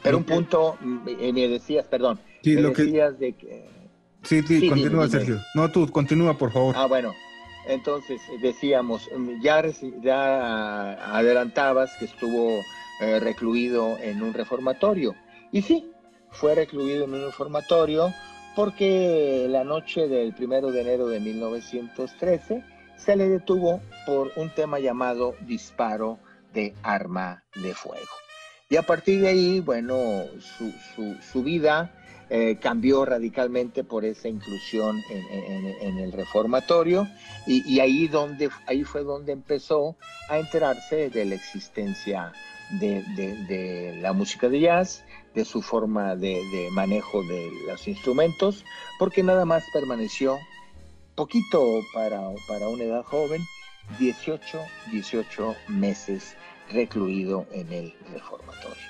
Pero 0.03 0.19
un 0.19 0.25
punto, 0.25 0.77
me, 0.81 1.33
me 1.33 1.49
decías, 1.49 1.87
perdón, 1.87 2.21
Sí, 2.43 2.55
me 2.55 2.63
lo 2.63 2.73
que- 2.73 2.85
decías 2.85 3.19
de 3.19 3.33
que... 3.35 3.78
Sí, 4.29 4.43
sí, 4.43 4.61
Sí, 4.61 4.69
continúa, 4.69 5.07
dime, 5.07 5.19
dime. 5.19 5.27
Sergio. 5.37 5.41
No, 5.55 5.71
tú, 5.71 5.89
continúa, 5.91 6.37
por 6.37 6.53
favor. 6.53 6.75
Ah, 6.77 6.87
bueno, 6.87 7.15
entonces 7.67 8.21
eh, 8.31 8.39
decíamos, 8.43 9.09
mm, 9.17 9.41
ya, 9.41 9.63
adelantabas 11.17 11.91
que 11.99 12.05
estuvo 12.05 12.61
eh, 13.01 13.21
recluido 13.21 13.97
en 13.99 14.23
un 14.23 14.35
reformatorio. 14.35 15.15
Y 15.53 15.63
sí, 15.63 15.91
fue 16.31 16.55
recluido 16.55 17.05
en 17.05 17.15
un 17.15 17.23
reformatorio 17.23 18.13
porque 18.55 19.47
la 19.49 19.65
noche 19.65 20.09
del 20.09 20.35
primero 20.35 20.71
de 20.73 20.81
enero 20.83 21.07
de 21.07 21.21
1913 21.21 22.63
se 22.97 23.17
le 23.17 23.29
detuvo 23.29 23.81
por 24.05 24.33
un 24.37 24.51
tema 24.51 24.79
llamado 24.81 25.35
disparo 25.47 26.19
de 26.53 26.75
arma 26.83 27.45
de 27.63 27.73
fuego. 27.75 28.05
Y 28.69 28.77
a 28.77 28.83
partir 28.83 29.21
de 29.23 29.29
ahí, 29.29 29.61
bueno, 29.61 30.25
su, 30.41 30.71
su- 30.95 31.17
su 31.33 31.43
vida 31.43 31.91
eh, 32.31 32.59
cambió 32.61 33.05
radicalmente 33.05 33.85
por 33.85 34.05
esa 34.05 34.29
inclusión 34.29 35.03
en, 35.11 35.99
el 35.99 36.13
reformatorio 36.13 37.09
y, 37.47 37.81
ahí, 37.81 38.09
donde, 38.09 38.51
ahí 38.67 38.85
fue 38.85 39.03
donde 39.03 39.33
empezó 39.33 39.97
a 40.29 40.39
enterarse 40.39 41.11
de 41.11 41.25
la 41.25 41.35
existencia 41.35 42.33
de, 42.81 43.99
la 44.01 44.13
música 44.13 44.49
de 44.49 44.61
jazz, 44.61 45.05
de 45.35 45.45
su 45.45 45.63
forma 45.63 46.15
de, 46.17 46.35
de 46.53 46.71
manejo 46.73 47.23
de 47.23 47.51
los 47.67 47.89
instrumentos, 47.89 48.65
porque 48.99 49.23
nada 49.23 49.45
más 49.45 49.65
permaneció 49.73 50.39
poquito 51.19 51.81
para, 51.93 52.21
para 52.47 52.69
una 52.69 52.85
edad 52.85 53.03
joven, 53.03 53.43
18, 53.99 54.61
18 54.93 55.57
meses 55.69 56.37
recluido 56.71 57.47
en 57.53 57.73
el 57.73 57.95
reformatorio. 58.13 58.85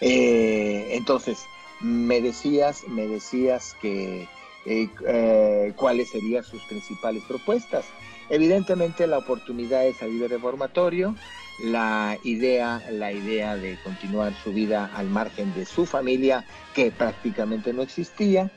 Eh, 0.00 0.88
entonces, 0.96 1.38
me 1.82 2.20
decías, 2.20 2.86
me 2.88 3.06
decías 3.06 3.76
que 3.80 4.28
eh, 4.64 4.88
eh, 5.06 5.72
cuáles 5.76 6.10
serían 6.10 6.44
sus 6.44 6.62
principales 6.64 7.24
propuestas. 7.24 7.84
Evidentemente 8.30 9.06
la 9.06 9.18
oportunidad 9.18 9.82
de 9.82 9.92
salir 9.92 10.20
del 10.20 10.30
reformatorio, 10.30 11.16
la 11.64 12.16
idea, 12.22 12.82
la 12.90 13.12
idea 13.12 13.56
de 13.56 13.76
continuar 13.82 14.32
su 14.42 14.52
vida 14.52 14.90
al 14.94 15.08
margen 15.08 15.52
de 15.54 15.66
su 15.66 15.84
familia, 15.84 16.46
que 16.74 16.92
prácticamente 16.92 17.72
no 17.72 17.82
existía, 17.82 18.50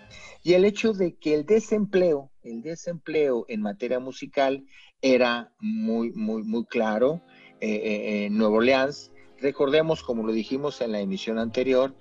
y 0.43 0.53
el 0.53 0.63
hecho 0.63 0.93
de 0.93 1.15
que 1.15 1.33
el 1.33 1.45
desempleo, 1.45 2.31
el 2.43 2.61
desempleo 2.61 3.45
en 3.49 3.61
materia 3.61 3.99
musical 3.99 4.63
era 5.01 5.51
muy, 5.59 6.11
muy, 6.13 6.43
muy 6.43 6.65
claro 6.65 7.21
eh, 7.59 8.25
en 8.27 8.37
Nueva 8.37 8.57
Orleans. 8.57 9.11
Recordemos, 9.39 10.03
como 10.03 10.23
lo 10.23 10.31
dijimos 10.31 10.79
en 10.81 10.91
la 10.91 10.99
emisión 10.99 11.39
anterior, 11.39 11.95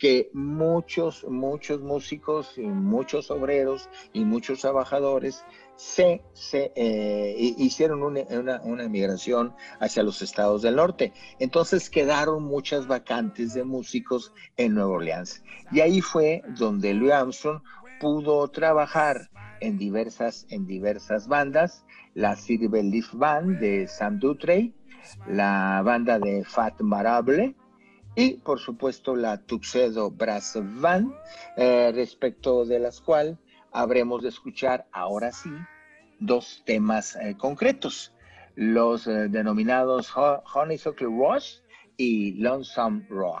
que 0.00 0.30
muchos, 0.32 1.24
muchos 1.28 1.82
músicos 1.82 2.56
y 2.56 2.62
muchos 2.62 3.30
obreros 3.30 3.90
y 4.14 4.24
muchos 4.24 4.62
trabajadores 4.62 5.44
se, 5.76 6.22
se 6.32 6.72
eh, 6.74 7.36
hi- 7.38 7.54
hicieron 7.58 8.02
una, 8.02 8.22
una, 8.64 8.88
migración 8.88 9.54
hacia 9.78 10.02
los 10.02 10.22
estados 10.22 10.62
del 10.62 10.76
norte. 10.76 11.12
Entonces 11.38 11.90
quedaron 11.90 12.42
muchas 12.42 12.86
vacantes 12.86 13.52
de 13.52 13.62
músicos 13.62 14.32
en 14.56 14.74
Nueva 14.74 14.90
Orleans. 14.92 15.44
Y 15.70 15.80
ahí 15.80 16.00
fue 16.00 16.42
donde 16.58 16.94
Louis 16.94 17.12
Armstrong 17.12 17.60
pudo 18.00 18.48
trabajar 18.48 19.28
en 19.60 19.76
diversas, 19.76 20.46
en 20.48 20.66
diversas 20.66 21.28
bandas, 21.28 21.84
la 22.14 22.36
Silver 22.36 22.84
Leaf 22.84 23.12
Band 23.12 23.58
de 23.58 23.86
Sam 23.86 24.18
Dutrey, 24.18 24.74
la 25.28 25.82
banda 25.84 26.18
de 26.18 26.42
Fat 26.44 26.80
Marable, 26.80 27.54
y 28.20 28.34
por 28.34 28.58
supuesto 28.60 29.16
la 29.16 29.38
Tuxedo 29.38 30.10
Brass 30.10 30.58
Band, 30.80 31.12
eh, 31.56 31.90
respecto 31.94 32.64
de 32.64 32.78
las 32.78 33.00
cuales 33.00 33.36
habremos 33.72 34.22
de 34.22 34.28
escuchar 34.28 34.86
ahora 34.92 35.32
sí 35.32 35.50
dos 36.18 36.62
temas 36.66 37.16
eh, 37.16 37.36
concretos, 37.38 38.12
los 38.56 39.06
eh, 39.06 39.28
denominados 39.28 40.14
Ho- 40.16 40.42
Honeysuckle 40.54 41.06
Rush 41.06 41.60
y 41.96 42.32
Lonesome 42.32 43.06
Road. 43.08 43.40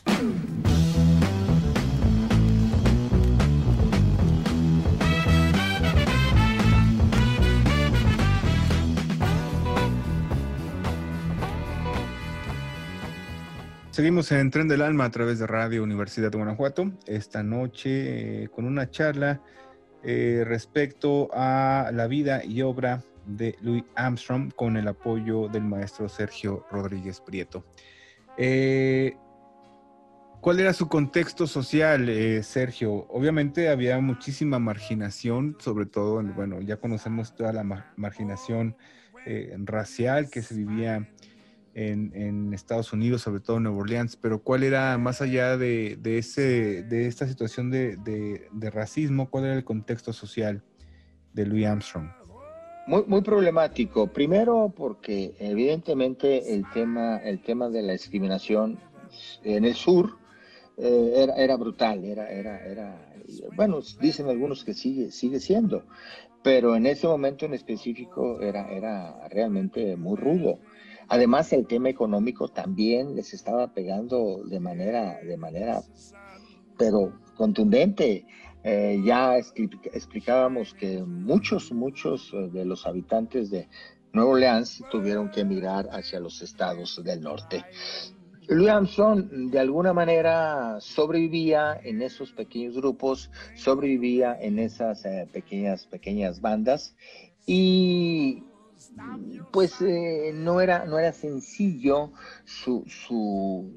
Seguimos 14.01 14.31
en 14.31 14.49
Tren 14.49 14.67
del 14.67 14.81
Alma 14.81 15.05
a 15.05 15.11
través 15.11 15.37
de 15.37 15.45
Radio 15.45 15.83
Universidad 15.83 16.31
de 16.31 16.37
Guanajuato. 16.39 16.91
Esta 17.05 17.43
noche 17.43 18.45
eh, 18.45 18.47
con 18.47 18.65
una 18.65 18.89
charla 18.89 19.43
eh, 20.03 20.43
respecto 20.43 21.29
a 21.33 21.91
la 21.93 22.07
vida 22.07 22.43
y 22.43 22.63
obra 22.63 23.03
de 23.27 23.55
Louis 23.61 23.83
Armstrong 23.93 24.51
con 24.55 24.75
el 24.75 24.87
apoyo 24.87 25.49
del 25.49 25.65
maestro 25.65 26.09
Sergio 26.09 26.65
Rodríguez 26.71 27.21
Prieto. 27.21 27.63
Eh, 28.39 29.17
¿Cuál 30.41 30.59
era 30.59 30.73
su 30.73 30.87
contexto 30.87 31.45
social, 31.45 32.09
Sergio? 32.43 33.05
Obviamente 33.07 33.69
había 33.69 33.99
muchísima 33.99 34.57
marginación, 34.57 35.57
sobre 35.59 35.85
todo, 35.85 36.23
bueno, 36.23 36.59
ya 36.61 36.77
conocemos 36.77 37.35
toda 37.35 37.53
la 37.53 37.63
marginación 37.95 38.75
racial 39.63 40.31
que 40.31 40.41
se 40.41 40.55
vivía 40.55 41.07
en, 41.73 42.53
Estados 42.53 42.93
Unidos, 42.93 43.21
sobre 43.21 43.39
todo 43.39 43.57
en 43.57 43.63
Nueva 43.63 43.79
Orleans, 43.79 44.15
pero 44.15 44.41
¿cuál 44.43 44.63
era, 44.63 44.97
más 44.97 45.21
allá 45.21 45.57
de, 45.57 45.97
ese, 46.03 46.83
de 46.83 47.07
esta 47.07 47.27
situación 47.27 47.71
de, 47.71 48.69
racismo, 48.71 49.29
cuál 49.29 49.45
era 49.45 49.55
el 49.55 49.63
contexto 49.63 50.13
social 50.13 50.63
de 51.33 51.45
Louis 51.45 51.65
Armstrong? 51.65 52.09
Muy, 52.87 53.03
muy 53.07 53.21
problemático. 53.21 54.07
Primero 54.07 54.73
porque 54.75 55.33
evidentemente 55.39 56.53
el 56.53 56.65
tema, 56.73 57.17
el 57.17 57.41
tema 57.41 57.69
de 57.69 57.83
la 57.83 57.93
discriminación 57.93 58.79
en 59.43 59.65
el 59.65 59.75
sur 59.75 60.17
eh, 60.77 61.13
era, 61.15 61.35
era, 61.35 61.57
brutal, 61.57 62.03
era, 62.03 62.29
era, 62.29 62.65
era, 62.65 63.13
bueno, 63.55 63.79
dicen 63.99 64.29
algunos 64.29 64.63
que 64.63 64.73
sigue, 64.73 65.11
sigue 65.11 65.39
siendo, 65.39 65.83
pero 66.43 66.75
en 66.75 66.85
ese 66.85 67.07
momento 67.07 67.45
en 67.45 67.53
específico 67.53 68.41
era, 68.41 68.71
era 68.71 69.27
realmente 69.29 69.95
muy 69.95 70.17
rudo. 70.17 70.59
Además, 71.11 71.51
el 71.51 71.67
tema 71.67 71.89
económico 71.89 72.47
también 72.47 73.17
les 73.17 73.33
estaba 73.33 73.73
pegando 73.73 74.45
de 74.45 74.61
manera, 74.61 75.19
de 75.21 75.35
manera, 75.35 75.81
pero 76.77 77.19
contundente. 77.35 78.25
Eh, 78.63 79.01
ya 79.03 79.37
explicábamos 79.37 80.73
que 80.73 81.03
muchos, 81.03 81.73
muchos 81.73 82.31
eh, 82.33 82.47
de 82.53 82.63
los 82.63 82.87
habitantes 82.87 83.49
de 83.49 83.67
Nueva 84.13 84.31
Orleans 84.31 84.81
tuvieron 84.89 85.29
que 85.31 85.43
mirar 85.43 85.89
hacia 85.91 86.21
los 86.21 86.41
estados 86.41 87.03
del 87.03 87.19
norte. 87.19 87.65
Louis 88.47 88.69
Armstrong 88.69 89.51
de 89.51 89.59
alguna 89.59 89.91
manera 89.91 90.77
sobrevivía 90.79 91.77
en 91.83 92.01
esos 92.01 92.31
pequeños 92.31 92.75
grupos, 92.77 93.29
sobrevivía 93.55 94.37
en 94.39 94.59
esas 94.59 95.03
eh, 95.03 95.27
pequeñas, 95.33 95.87
pequeñas 95.87 96.39
bandas 96.39 96.95
y 97.45 98.45
pues 99.51 99.81
eh, 99.81 100.31
no, 100.33 100.61
era, 100.61 100.85
no 100.85 100.97
era 100.97 101.13
sencillo 101.13 102.11
su, 102.45 102.83
su, 102.87 103.71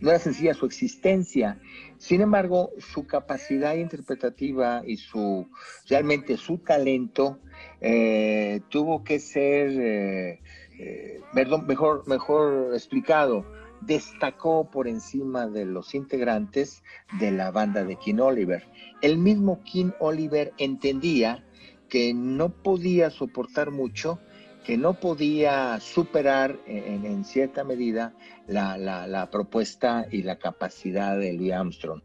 no 0.00 0.10
era 0.10 0.18
sencilla 0.18 0.54
su 0.54 0.66
existencia. 0.66 1.60
Sin 1.98 2.20
embargo, 2.20 2.70
su 2.78 3.06
capacidad 3.06 3.74
interpretativa 3.74 4.82
y 4.86 4.96
su 4.96 5.48
realmente 5.88 6.36
su 6.36 6.58
talento 6.58 7.38
eh, 7.80 8.60
tuvo 8.68 9.04
que 9.04 9.18
ser, 9.18 9.70
eh, 9.70 11.20
mejor, 11.66 12.06
mejor 12.08 12.74
explicado, 12.74 13.44
destacó 13.80 14.70
por 14.70 14.86
encima 14.88 15.48
de 15.48 15.64
los 15.64 15.94
integrantes 15.94 16.82
de 17.18 17.32
la 17.32 17.50
banda 17.50 17.84
de 17.84 17.96
King 17.96 18.20
Oliver. 18.20 18.64
El 19.00 19.18
mismo 19.18 19.62
King 19.64 19.90
Oliver 19.98 20.52
entendía 20.58 21.44
que 21.92 22.14
no 22.14 22.48
podía 22.48 23.10
soportar 23.10 23.70
mucho, 23.70 24.18
que 24.64 24.78
no 24.78 24.98
podía 24.98 25.78
superar 25.78 26.58
en, 26.66 27.22
cierta 27.26 27.64
medida 27.64 28.14
la, 28.46 29.28
propuesta 29.30 30.06
y 30.10 30.22
la 30.22 30.38
capacidad 30.38 31.18
de 31.18 31.34
Louis 31.34 31.52
Armstrong. 31.52 32.00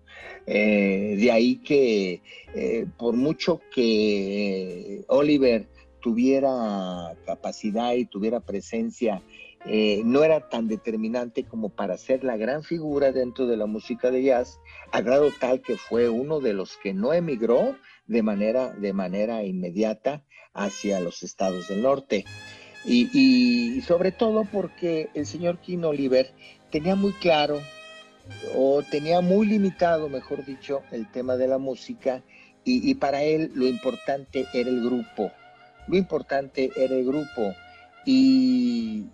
Eh, 0.45 1.15
de 1.17 1.31
ahí 1.31 1.59
que 1.59 2.21
eh, 2.53 2.85
por 2.97 3.15
mucho 3.15 3.61
que 3.73 5.05
Oliver 5.07 5.69
tuviera 6.01 7.15
capacidad 7.25 7.93
y 7.93 8.07
tuviera 8.07 8.41
presencia, 8.41 9.21
eh, 9.65 10.01
no 10.03 10.21
era 10.25 10.49
tan 10.49 10.67
determinante 10.67 11.45
como 11.45 11.69
para 11.69 11.97
ser 11.97 12.25
la 12.25 12.35
gran 12.35 12.63
figura 12.63 13.13
dentro 13.13 13.47
de 13.47 13.55
la 13.55 13.67
música 13.67 14.11
de 14.11 14.23
jazz, 14.23 14.59
a 14.91 14.99
grado 14.99 15.29
tal 15.39 15.61
que 15.61 15.77
fue 15.77 16.09
uno 16.09 16.41
de 16.41 16.53
los 16.53 16.75
que 16.75 16.93
no 16.93 17.13
emigró, 17.13 17.77
de 18.07 18.23
manera, 18.23 18.71
de 18.71 18.93
manera 18.93 19.43
inmediata 19.43 20.23
hacia 20.53 20.99
los 20.99 21.23
estados 21.23 21.67
del 21.67 21.81
norte. 21.81 22.25
Y, 22.85 23.81
sobre 23.85 24.11
todo 24.11 24.45
porque 24.45 25.09
el 25.13 25.25
señor 25.25 25.59
King 25.59 25.83
Oliver 25.83 26.31
tenía 26.71 26.95
muy 26.95 27.11
claro, 27.13 27.59
o 28.55 28.81
tenía 28.83 29.21
muy 29.21 29.47
limitado, 29.47 30.09
mejor 30.09 30.45
dicho, 30.45 30.81
el 30.91 31.09
tema 31.11 31.35
de 31.35 31.47
la 31.47 31.57
música, 31.57 32.23
y, 32.63 32.93
para 32.95 33.23
él 33.23 33.51
lo 33.55 33.65
importante 33.65 34.45
era 34.53 34.69
el 34.69 34.83
grupo, 34.83 35.31
lo 35.87 35.97
importante 35.97 36.69
era 36.75 36.95
el 36.95 37.05
grupo. 37.05 37.53
Y, 38.05 39.05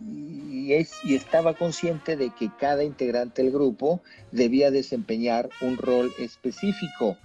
es, 0.72 0.94
y, 1.04 1.16
estaba 1.16 1.56
consciente 1.56 2.16
de 2.16 2.30
que 2.30 2.52
cada 2.60 2.84
integrante 2.84 3.42
del 3.42 3.52
grupo 3.52 4.02
debía 4.32 4.70
desempeñar 4.70 5.50
un 5.62 5.78
rol 5.78 6.12
específico 6.20 7.18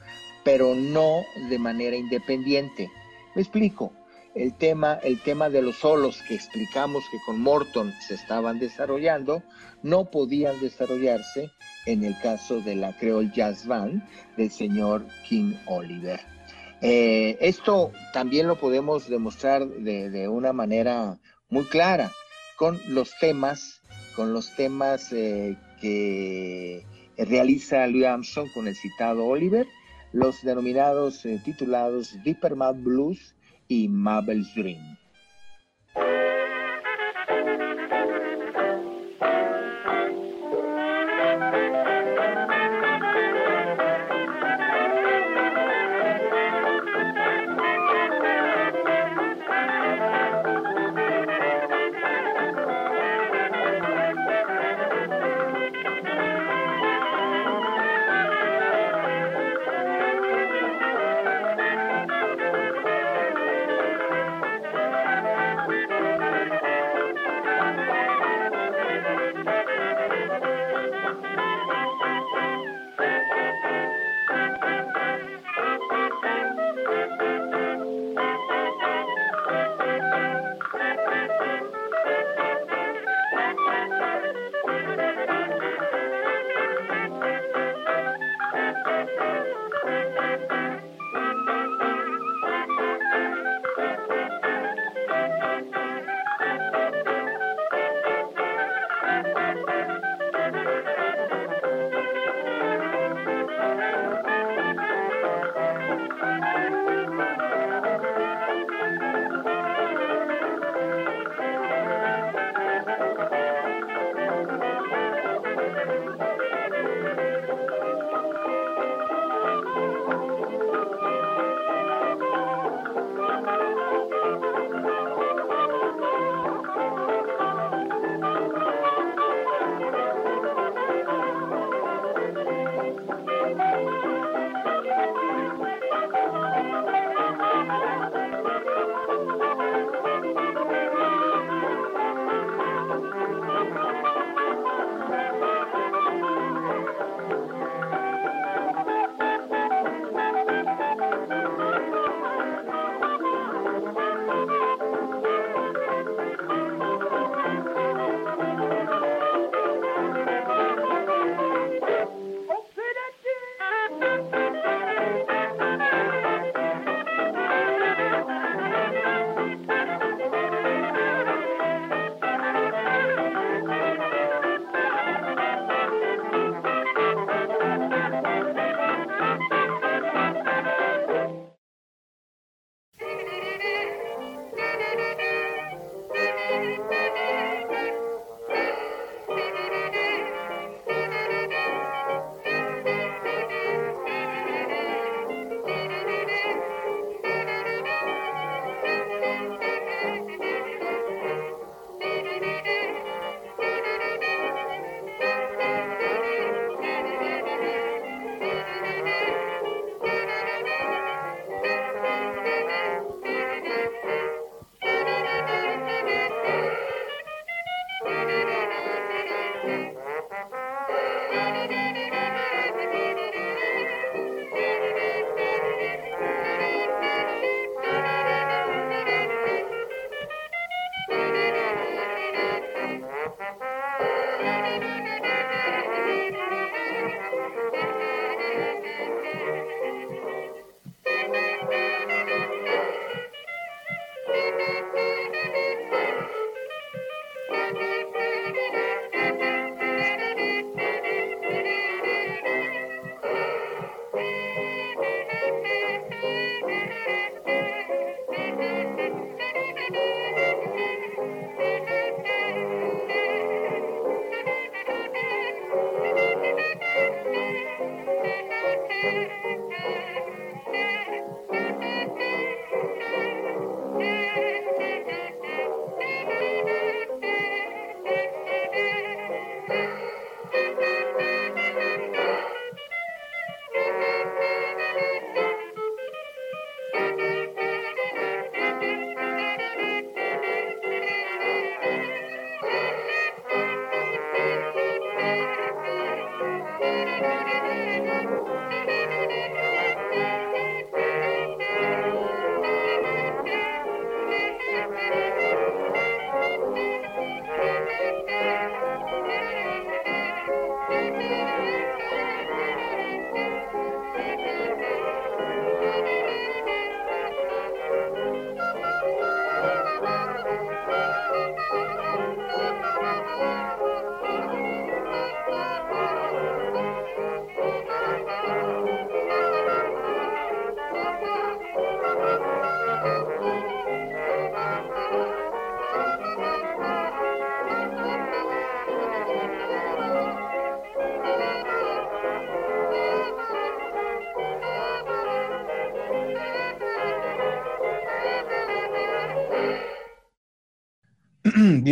pero 0.48 0.74
no 0.74 1.26
de 1.50 1.58
manera 1.58 1.94
independiente. 1.94 2.90
Me 3.34 3.42
explico. 3.42 3.92
El 4.34 4.54
tema, 4.54 4.94
el 5.02 5.20
tema 5.20 5.50
de 5.50 5.60
los 5.60 5.76
solos 5.76 6.22
que 6.26 6.34
explicamos 6.34 7.04
que 7.10 7.18
con 7.26 7.38
Morton 7.38 7.92
se 8.00 8.14
estaban 8.14 8.58
desarrollando, 8.58 9.42
no 9.82 10.10
podían 10.10 10.58
desarrollarse 10.58 11.50
en 11.84 12.02
el 12.02 12.18
caso 12.22 12.62
de 12.62 12.76
la 12.76 12.96
Creole 12.96 13.30
Jazz 13.34 13.66
Band 13.66 14.02
del 14.38 14.50
señor 14.50 15.06
King 15.28 15.52
Oliver. 15.66 16.18
Eh, 16.80 17.36
esto 17.42 17.92
también 18.14 18.48
lo 18.48 18.56
podemos 18.56 19.06
demostrar 19.06 19.68
de, 19.68 20.28
una 20.28 20.54
manera 20.54 21.18
muy 21.50 21.64
clara 21.64 22.10
con 22.56 22.80
los 22.88 23.12
temas, 23.18 23.82
con 24.16 24.32
los 24.32 24.56
temas 24.56 25.12
eh, 25.12 25.58
que 25.78 26.86
realiza 27.18 27.86
Louis 27.86 28.06
Armstrong 28.06 28.50
con 28.54 28.66
el 28.66 28.76
citado 28.76 29.26
Oliver 29.26 29.66
los 30.12 30.42
denominados 30.42 31.24
eh, 31.26 31.40
titulados 31.44 32.16
Deeper 32.24 32.56
Mad 32.56 32.76
Blues 32.76 33.34
y 33.68 33.88
Mabel's 33.88 34.54
Dream. 34.54 34.97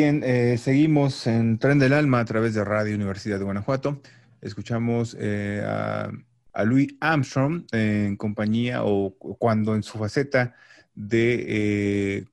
Eh, 0.08 0.56
seguimos 0.56 1.26
en 1.26 1.58
Tren 1.58 1.80
del 1.80 1.92
Alma 1.92 2.20
a 2.20 2.24
través 2.24 2.54
de 2.54 2.62
Radio 2.62 2.94
Universidad 2.94 3.38
de 3.38 3.44
Guanajuato. 3.44 4.00
Escuchamos 4.40 5.16
eh, 5.18 5.64
a, 5.66 6.12
a, 6.52 6.64
Louis 6.64 6.94
Armstrong 7.00 7.64
en 7.72 8.16
compañía 8.16 8.84
o 8.84 9.16
cuando 9.16 9.74
en 9.74 9.82
su 9.82 9.98
faceta 9.98 10.54
de 10.94 11.44
eh, 11.48 12.24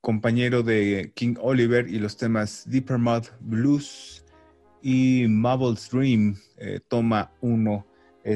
compañero 0.00 0.64
de 0.64 1.12
King 1.14 1.36
Oliver 1.40 1.86
y 1.88 2.00
los 2.00 2.16
temas 2.16 2.64
Deeper 2.66 2.98
Mud 2.98 3.26
Blues 3.38 4.24
y 4.82 5.26
Mabel's 5.28 5.90
Dream, 5.90 6.36
toma 6.88 7.30
uno. 7.40 7.86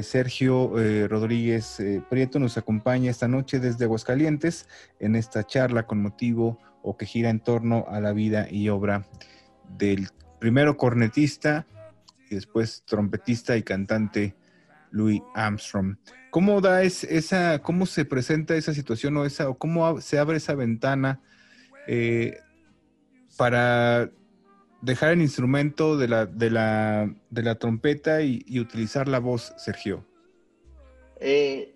Sergio 0.03 0.73
Rodríguez 1.09 1.83
Prieto 2.09 2.39
nos 2.39 2.57
acompaña 2.57 3.11
esta 3.11 3.27
noche 3.27 3.59
desde 3.59 3.85
Aguascalientes 3.85 4.69
en 5.01 5.17
esta 5.17 5.45
charla 5.45 5.87
con 5.87 6.03
motivo 6.03 6.61
o 6.87 6.97
que 6.97 7.05
gira 7.05 7.31
en 7.31 7.41
torno 7.41 7.85
a 7.89 8.01
la 8.01 8.13
vida 8.13 8.47
y 8.49 8.69
obra 8.69 9.09
del 9.77 10.09
primero 10.39 10.77
cornetista 10.77 11.67
y 12.31 12.37
después 12.37 12.85
trompetista 12.87 13.57
y 13.57 13.65
cantante 13.65 14.37
Louis 14.93 15.21
Armstrong. 15.35 15.97
¿Cómo 16.31 16.61
da 16.61 16.85
esa, 16.85 17.61
cómo 17.61 17.87
se 17.87 18.05
presenta 18.05 18.55
esa 18.55 18.73
situación 18.73 19.17
o 19.17 19.25
esa, 19.25 19.49
o 19.49 19.59
cómo 19.59 20.01
se 20.01 20.21
abre 20.21 20.37
esa 20.37 20.55
ventana 20.55 21.21
eh, 21.89 22.39
para 23.37 24.09
dejar 24.81 25.11
el 25.11 25.23
instrumento 25.23 25.97
de 25.97 26.07
la, 26.07 26.27
de 26.27 26.51
la, 26.51 27.13
de 27.31 27.43
la 27.43 27.57
trompeta 27.57 28.23
y, 28.23 28.61
utilizar 28.61 29.09
la 29.09 29.19
voz, 29.19 29.55
Sergio? 29.57 30.07
Eh, 31.19 31.75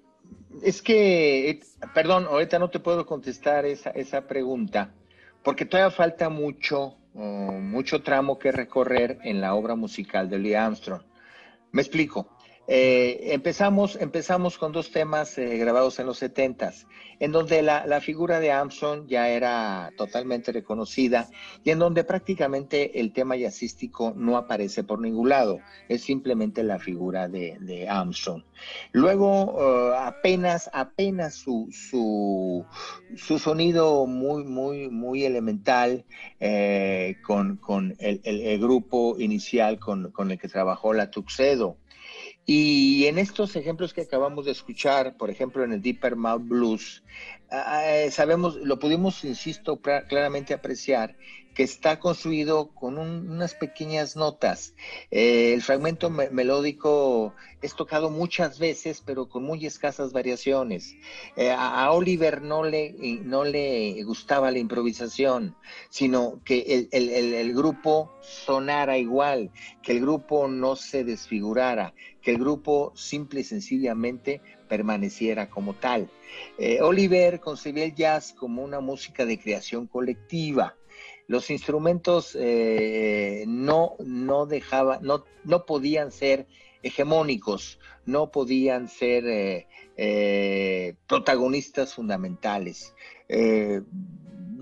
es 0.63 0.83
que, 0.83 1.51
eh, 1.51 1.61
perdón, 1.95 2.27
ahorita 2.27 2.61
no 2.61 2.71
te 2.71 2.79
puedo 2.79 3.07
contestar 3.07 3.67
esa, 3.67 3.91
esa 3.91 4.29
pregunta 4.29 4.95
porque 5.43 5.64
todavía 5.64 5.91
falta 5.91 6.28
mucho, 6.28 6.97
uh, 7.14 7.20
mucho 7.20 8.03
tramo 8.03 8.38
que 8.38 8.53
recorrer 8.53 9.18
en 9.22 9.41
la 9.41 9.55
obra 9.55 9.74
musical 9.74 10.28
de 10.28 10.38
Lee 10.38 10.55
Armstrong. 10.55 11.03
Me 11.72 11.82
explico. 11.82 12.28
Eh, 12.73 13.33
empezamos, 13.35 13.97
empezamos 13.97 14.57
con 14.57 14.71
dos 14.71 14.93
temas 14.93 15.37
eh, 15.39 15.59
grabados 15.59 15.99
en 15.99 16.07
los 16.07 16.18
70 16.18 16.73
en 17.21 17.33
donde 17.33 17.62
la, 17.62 18.01
figura 18.01 18.41
de 18.41 18.51
Armstrong 18.51 19.07
ya 19.07 19.29
era 19.29 19.93
totalmente 19.97 20.53
reconocida 20.53 21.29
y 21.62 21.71
en 21.71 21.79
donde 21.79 22.03
prácticamente 22.03 22.99
el 22.99 23.12
tema 23.12 23.37
jazzístico 23.37 24.14
no 24.16 24.39
aparece 24.39 24.85
por 24.85 25.01
ningún 25.01 25.29
lado, 25.29 25.59
es 25.89 26.03
simplemente 26.03 26.62
la 26.62 26.79
figura 26.79 27.29
de, 27.29 27.87
Armstrong. 27.89 28.43
Luego, 28.93 29.53
uh, 29.53 29.93
apenas, 29.97 30.71
apenas 30.73 31.35
su, 31.35 31.68
su, 31.71 33.39
sonido 33.39 34.07
muy, 34.07 34.45
muy, 34.45 34.89
muy 34.89 35.25
elemental 35.25 36.05
eh, 36.41 37.16
con, 37.23 37.59
el, 37.99 38.59
grupo 38.59 39.16
inicial 39.18 39.79
con, 39.79 40.11
con 40.11 40.31
el 40.31 40.39
que 40.39 40.49
trabajó 40.49 40.95
la 40.95 41.11
Tuxedo. 41.11 41.77
Y 42.47 43.07
en 43.07 43.18
estos 43.18 43.55
ejemplos 43.55 43.95
que 43.95 44.03
acabamos 44.03 44.47
de 44.47 44.53
escuchar, 44.53 45.16
por 45.16 45.30
ejemplo 45.30 45.62
en 45.62 45.72
el 45.72 45.82
Deeper 45.82 46.16
Mouth 46.16 46.43
Blues, 46.43 47.05
ah, 47.51 47.82
eh, 47.86 48.11
sabemos, 48.11 48.57
lo 48.57 48.78
pudimos, 48.78 49.24
insisto, 49.24 49.80
claramente 49.80 50.55
apreciar 50.55 51.16
que 51.61 51.65
está 51.65 51.99
construido 51.99 52.69
con 52.69 52.97
unas 52.97 53.55
pequeñas 53.55 54.17
notas. 54.17 54.75
Eh, 55.11 55.53
el 55.53 55.61
fragmento 55.61 56.09
melódico 56.09 57.35
es 57.61 57.75
tocado 57.75 58.09
muchas 58.09 58.59
veces, 58.59 59.03
pero 59.05 59.29
con 59.29 59.45
muy 59.45 59.67
escasas 59.67 60.15
variaciones. 60.15 60.95
Eh, 61.37 61.51
a, 61.51 61.93
Oliver 61.93 62.41
no 62.41 62.65
le, 62.65 62.95
no 63.25 63.45
le 63.45 64.03
gustaba 64.05 64.51
la 64.51 64.59
improvisación, 64.59 65.55
sino 65.91 66.41
que 66.47 66.89
el, 66.91 67.53
grupo 67.53 68.11
sonara 68.23 68.97
igual, 68.97 69.51
que 69.83 69.93
el 69.93 70.01
grupo 70.01 70.49
no 70.49 70.77
se 70.77 71.05
desfigurara, 71.05 71.93
que 72.23 72.31
el 72.31 72.39
grupo 72.39 72.95
simple 72.97 73.41
y 73.41 73.45
sencillamente 73.45 74.41
permaneciera 74.67 75.51
como 75.51 75.75
tal. 75.75 76.11
Eh, 76.57 76.81
Oliver 76.81 77.39
concebía 77.39 77.85
el 77.85 77.95
jazz 77.95 78.33
como 78.33 78.63
una 78.63 78.81
música 78.81 79.27
de 79.27 79.39
creación 79.39 79.87
colectiva 79.87 80.75
los 81.31 81.49
instrumentos 81.51 82.37
eh, 82.37 83.45
no, 83.47 83.95
no 84.01 84.47
dejaban, 84.47 84.99
no, 85.03 85.24
no 85.45 85.64
podían 85.64 86.11
ser 86.11 86.49
hegemónicos, 86.83 87.78
no 88.05 88.33
podían 88.33 88.89
ser 88.89 89.28
eh, 89.28 89.68
eh, 89.97 90.97
protagonistas 91.07 91.95
fundamentales. 91.95 92.97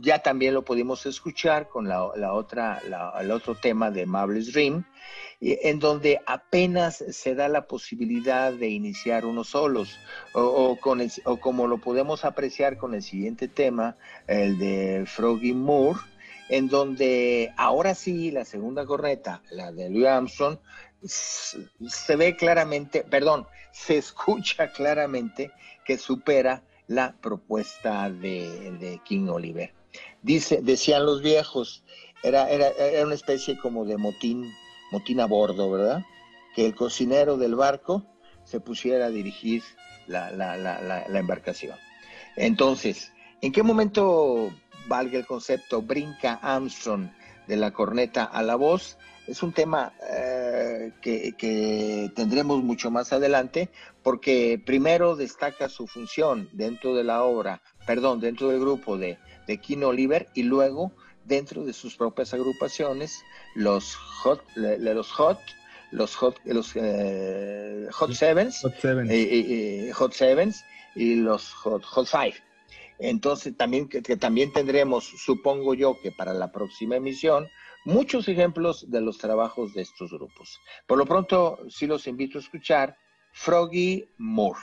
ya 0.02 0.18
también 0.18 0.52
lo 0.52 0.62
pudimos 0.62 1.06
escuchar 1.06 1.70
con 1.70 1.88
la, 1.88 2.04
otra, 2.34 2.82
el 3.18 3.30
otro 3.30 3.54
tema 3.54 3.90
de 3.90 4.04
Marvelous 4.04 4.52
Dream, 4.52 4.84
en 5.40 5.78
donde 5.78 6.20
apenas 6.26 6.96
se 6.96 7.34
da 7.34 7.48
la 7.48 7.66
posibilidad 7.66 8.52
de 8.52 8.68
iniciar 8.68 9.24
unos 9.24 9.48
solos, 9.48 9.98
o, 10.34 10.76
con 10.78 11.00
o 11.24 11.40
como 11.40 11.66
lo 11.66 11.78
podemos 11.78 12.26
apreciar 12.26 12.76
con 12.76 12.92
el 12.92 13.02
siguiente 13.02 13.48
tema, 13.48 13.96
el 14.26 14.58
de 14.58 15.04
Froggy 15.06 15.54
Moore, 15.54 15.98
en 16.48 16.68
donde 16.68 17.52
ahora 17.56 17.94
sí 17.94 18.30
la 18.30 18.44
segunda 18.44 18.86
corneta, 18.86 19.42
la 19.50 19.72
de 19.72 19.90
Louis 19.90 20.06
Armstrong, 20.06 20.58
se 21.04 22.16
ve 22.16 22.36
claramente, 22.36 23.04
perdón, 23.04 23.46
se 23.72 23.98
escucha 23.98 24.72
claramente 24.72 25.52
que 25.84 25.98
supera 25.98 26.62
la 26.86 27.14
propuesta 27.20 28.10
de, 28.10 29.00
King 29.04 29.28
Oliver. 29.28 29.72
Dice, 30.22 30.60
decían 30.62 31.04
los 31.04 31.22
viejos, 31.22 31.84
era, 32.22 32.48
era, 32.48 32.72
una 33.04 33.14
especie 33.14 33.58
como 33.58 33.84
de 33.84 33.96
motín, 33.96 34.50
motín 34.90 35.20
a 35.20 35.26
bordo, 35.26 35.70
¿verdad? 35.70 36.02
Que 36.54 36.66
el 36.66 36.74
cocinero 36.74 37.36
del 37.36 37.54
barco 37.54 38.04
se 38.44 38.60
pusiera 38.60 39.06
a 39.06 39.10
dirigir 39.10 39.62
la, 40.06 40.30
la 40.32 41.18
embarcación. 41.18 41.76
Entonces, 42.36 43.12
¿en 43.42 43.52
qué 43.52 43.62
momento 43.62 44.50
valga 44.88 45.18
el 45.18 45.26
concepto, 45.26 45.82
brinca 45.82 46.34
Armstrong 46.42 47.10
de 47.46 47.56
la 47.56 47.70
corneta 47.72 48.24
a 48.24 48.42
la 48.42 48.56
voz, 48.56 48.98
es 49.28 49.42
un 49.42 49.52
tema 49.52 49.92
eh, 50.10 50.92
que, 51.02 52.10
tendremos 52.16 52.62
mucho 52.64 52.90
más 52.90 53.12
adelante, 53.12 53.68
porque 54.02 54.60
primero 54.64 55.16
destaca 55.16 55.68
su 55.68 55.86
función 55.86 56.48
dentro 56.52 56.94
de 56.94 57.04
la 57.04 57.22
obra, 57.22 57.60
perdón, 57.86 58.20
dentro 58.20 58.48
del 58.48 58.60
grupo 58.60 58.96
de, 58.96 59.18
de 59.46 59.58
Kino 59.58 59.88
Oliver 59.88 60.28
y 60.34 60.44
luego 60.44 60.92
dentro 61.26 61.64
de 61.66 61.74
sus 61.74 61.94
propias 61.94 62.32
agrupaciones, 62.32 63.22
los 63.54 63.94
Hot, 63.96 64.42
los 64.56 65.12
Hot, 65.12 65.38
los 65.90 66.16
Hot, 66.16 66.40
los, 66.44 66.72
eh, 66.74 67.86
hot 67.90 68.12
Sevens, 68.12 68.62
hot 68.62 68.80
Sevens. 68.80 69.12
Y, 69.12 69.90
hot 69.92 70.14
Sevens 70.14 70.64
y 70.94 71.16
los 71.16 71.52
Hot, 71.52 71.84
hot 71.84 72.06
Five. 72.06 72.34
Entonces, 72.98 73.56
también, 73.56 73.88
que, 73.88 74.00
también 74.16 74.52
tendremos, 74.52 75.04
supongo 75.04 75.74
yo, 75.74 75.96
que 76.02 76.10
para 76.10 76.34
la 76.34 76.50
próxima 76.50 76.96
emisión, 76.96 77.48
muchos 77.84 78.28
ejemplos 78.28 78.90
de 78.90 79.00
los 79.00 79.18
trabajos 79.18 79.72
de 79.74 79.82
estos 79.82 80.10
grupos. 80.10 80.58
Por 80.86 80.98
lo 80.98 81.06
pronto, 81.06 81.58
sí 81.68 81.86
los 81.86 82.06
invito 82.06 82.38
a 82.38 82.42
escuchar 82.42 82.96
Froggy 83.32 84.04
Moore. 84.18 84.60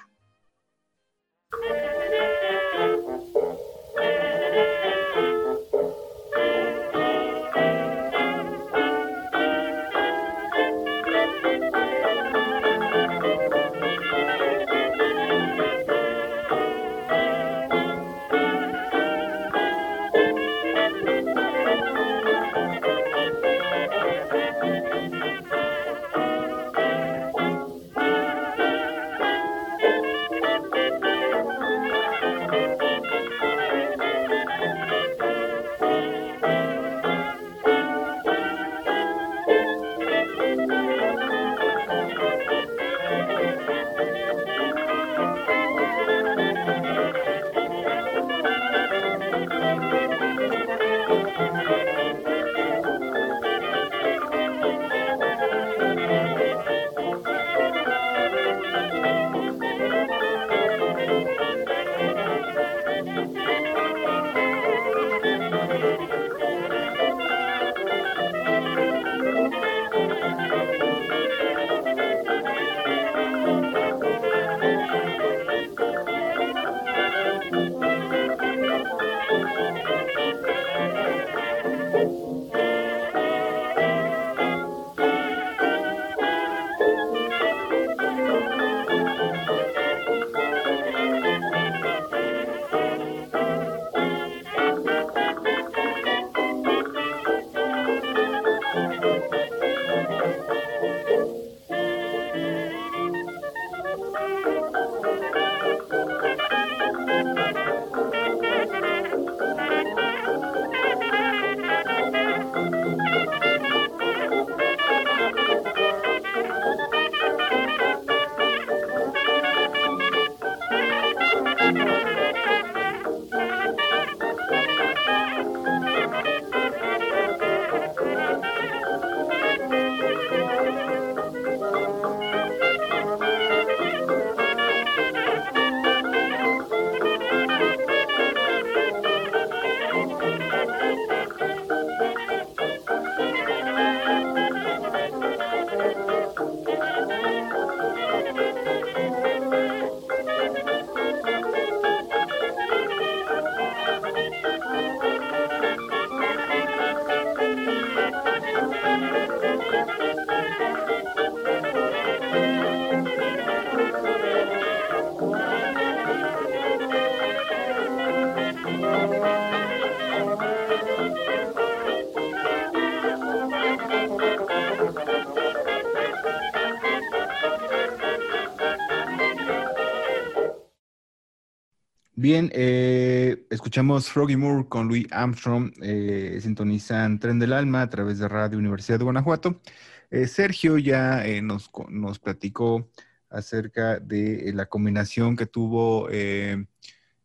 Bien, 182.25 182.49
eh, 182.55 183.45
escuchamos 183.51 184.09
Froggy 184.09 184.35
Moore 184.35 184.67
con 184.67 184.87
Louis 184.87 185.05
Armstrong, 185.11 185.71
eh, 185.83 186.39
sintonizan 186.41 187.19
Tren 187.19 187.37
del 187.37 187.53
Alma 187.53 187.83
a 187.83 187.89
través 187.91 188.17
de 188.17 188.27
Radio 188.27 188.57
Universidad 188.57 188.97
de 188.97 189.03
Guanajuato. 189.03 189.61
Eh, 190.09 190.25
Sergio 190.25 190.79
ya 190.79 191.23
nos, 191.43 191.69
nos, 191.87 192.17
platicó 192.17 192.89
acerca 193.29 193.99
de 193.99 194.51
la 194.55 194.65
combinación 194.65 195.35
que 195.35 195.45
tuvo 195.45 196.09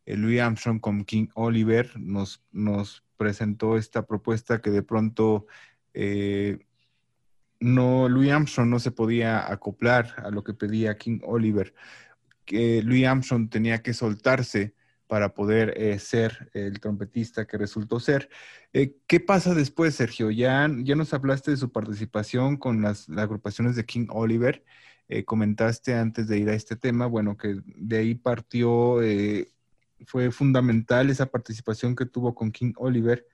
Louis 0.05 0.41
Armstrong 0.43 0.81
con 0.81 1.07
King 1.07 1.29
Oliver, 1.33 1.99
nos, 1.99 2.45
nos 2.53 3.03
presentó 3.17 3.79
esta 3.79 4.05
propuesta 4.07 4.61
que 4.61 4.69
de 4.69 4.83
pronto 4.83 5.47
no, 7.59 8.07
Louis 8.11 8.33
Armstrong 8.33 8.69
no 8.69 8.79
se 8.79 8.91
podía 8.91 9.51
acoplar 9.51 10.13
a 10.19 10.29
lo 10.31 10.45
que 10.45 10.53
pedía 10.53 10.99
King 10.99 11.21
Oliver, 11.23 11.73
que 12.45 12.83
Louis 12.83 13.07
Armstrong 13.07 13.49
tenía 13.49 13.83
que 13.83 13.95
soltarse 13.95 14.75
para 15.11 15.35
poder 15.35 15.75
eh, 15.77 15.99
ser 15.99 16.51
el 16.55 16.79
trompetista 16.79 17.45
que 17.45 17.59
resultó 17.59 17.99
ser. 17.99 18.31
Eh, 18.73 18.95
¿Qué 19.09 19.19
pasa 19.19 19.55
después, 19.55 19.97
Sergio? 19.97 20.31
Ya, 20.31 20.71
ya 20.85 20.95
nos 20.95 21.13
hablaste 21.13 21.51
de 21.51 21.57
su 21.57 21.73
participación 21.73 22.57
con 22.57 22.81
las, 22.81 23.09
agrupaciones 23.11 23.75
de 23.75 23.85
King 23.85 24.07
Oliver. 24.11 24.65
Eh, 25.09 25.25
comentaste 25.25 25.95
antes 25.97 26.29
de 26.29 26.39
ir 26.39 26.49
a 26.49 26.55
este 26.55 26.77
tema, 26.77 27.07
bueno, 27.07 27.37
que 27.37 27.57
de 27.67 27.99
ahí 27.99 28.15
partió, 28.15 29.01
fue 30.07 30.31
fundamental 30.31 31.11
esa 31.11 31.27
participación 31.27 31.97
que 31.97 32.07
tuvo 32.07 32.33
con 32.33 32.53
King 32.53 32.75
Oliver 32.77 33.27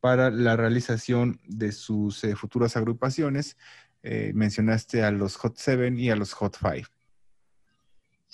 para 0.00 0.30
la 0.30 0.56
realización 0.56 1.40
de 1.48 1.72
sus 1.72 2.26
futuras 2.36 2.76
agrupaciones. 2.76 3.56
mencionaste 4.34 5.02
a 5.02 5.10
los 5.10 5.36
Hot 5.36 5.56
Seven 5.56 5.98
y 5.98 6.10
a 6.10 6.16
los 6.16 6.34
Hot 6.34 6.58
Five. 6.58 6.91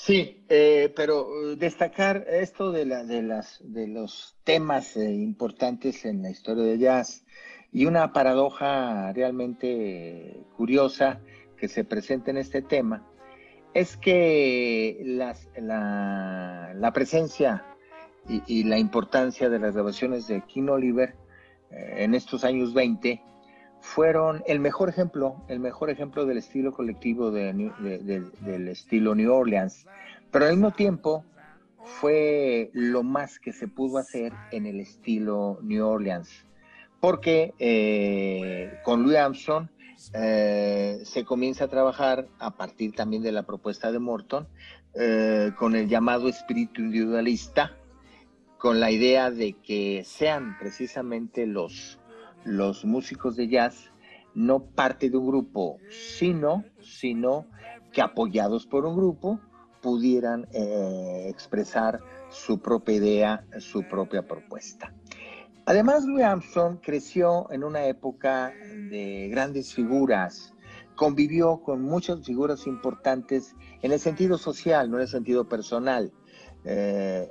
Sí, 0.00 0.44
eh, 0.48 0.92
pero 0.94 1.26
uh, 1.28 1.56
destacar 1.56 2.24
esto 2.30 2.70
de, 2.70 2.86
la, 2.86 3.02
de, 3.02 3.20
las, 3.20 3.58
de 3.64 3.88
los 3.88 4.36
temas 4.44 4.96
eh, 4.96 5.12
importantes 5.12 6.04
en 6.04 6.22
la 6.22 6.30
historia 6.30 6.62
del 6.62 6.78
jazz. 6.78 7.26
Y 7.72 7.84
una 7.84 8.12
paradoja 8.12 9.12
realmente 9.12 10.40
curiosa 10.56 11.20
que 11.56 11.66
se 11.66 11.82
presenta 11.82 12.30
en 12.30 12.36
este 12.36 12.62
tema 12.62 13.08
es 13.74 13.96
que 13.96 15.02
las, 15.04 15.48
la, 15.56 16.72
la, 16.76 16.92
presencia 16.92 17.64
y, 18.28 18.40
y, 18.46 18.62
la 18.62 18.78
importancia 18.78 19.48
de 19.48 19.58
las 19.58 19.74
grabaciones 19.74 20.28
de 20.28 20.42
King 20.42 20.68
Oliver 20.68 21.16
eh, 21.72 22.04
en 22.04 22.14
estos 22.14 22.44
años 22.44 22.72
20 22.72 23.20
fueron 23.80 24.42
el 24.46 24.60
mejor 24.60 24.88
ejemplo, 24.88 25.42
el 25.48 25.60
mejor 25.60 25.90
ejemplo 25.90 26.26
del 26.26 26.38
estilo 26.38 26.72
colectivo 26.72 27.30
del 27.30 28.68
estilo 28.68 29.14
New 29.14 29.32
Orleans, 29.32 29.86
pero 30.30 30.46
al 30.46 30.52
mismo 30.52 30.72
tiempo 30.72 31.24
fue 31.82 32.70
lo 32.72 33.02
más 33.02 33.38
que 33.38 33.52
se 33.52 33.68
pudo 33.68 33.98
hacer 33.98 34.32
en 34.52 34.66
el 34.66 34.80
estilo 34.80 35.58
New 35.62 35.86
Orleans, 35.86 36.44
porque 37.00 37.54
eh, 37.58 38.78
con 38.84 39.02
Louis 39.02 39.16
Armstrong 39.16 39.68
eh, 40.14 41.00
se 41.04 41.24
comienza 41.24 41.64
a 41.64 41.68
trabajar 41.68 42.28
a 42.38 42.52
partir 42.56 42.94
también 42.94 43.22
de 43.22 43.32
la 43.32 43.44
propuesta 43.44 43.90
de 43.90 43.98
Morton 43.98 44.46
eh, 44.94 45.52
con 45.58 45.74
el 45.74 45.88
llamado 45.88 46.28
espíritu 46.28 46.82
individualista, 46.82 47.76
con 48.58 48.80
la 48.80 48.90
idea 48.90 49.30
de 49.30 49.54
que 49.54 50.02
sean 50.04 50.56
precisamente 50.58 51.46
los 51.46 51.98
los 52.44 52.84
músicos 52.84 53.36
de 53.36 53.48
jazz 53.48 53.90
no 54.34 54.60
parte 54.60 55.10
de 55.10 55.16
un 55.16 55.26
grupo, 55.26 55.78
sino, 55.90 56.64
sino 56.80 57.46
que 57.92 58.02
apoyados 58.02 58.66
por 58.66 58.84
un 58.84 58.96
grupo 58.96 59.40
pudieran 59.80 60.46
eh, 60.52 61.26
expresar 61.28 62.00
su 62.30 62.60
propia 62.60 62.94
idea, 62.96 63.46
su 63.58 63.82
propia 63.88 64.26
propuesta. 64.26 64.92
Además, 65.66 66.04
Louis 66.04 66.24
Armstrong 66.24 66.78
creció 66.80 67.50
en 67.50 67.62
una 67.62 67.84
época 67.86 68.52
de 68.90 69.28
grandes 69.30 69.74
figuras, 69.74 70.54
convivió 70.96 71.58
con 71.58 71.82
muchas 71.82 72.24
figuras 72.24 72.66
importantes 72.66 73.54
en 73.82 73.92
el 73.92 74.00
sentido 74.00 74.38
social, 74.38 74.90
no 74.90 74.96
en 74.96 75.02
el 75.02 75.08
sentido 75.08 75.48
personal. 75.48 76.12
Eh, 76.64 77.28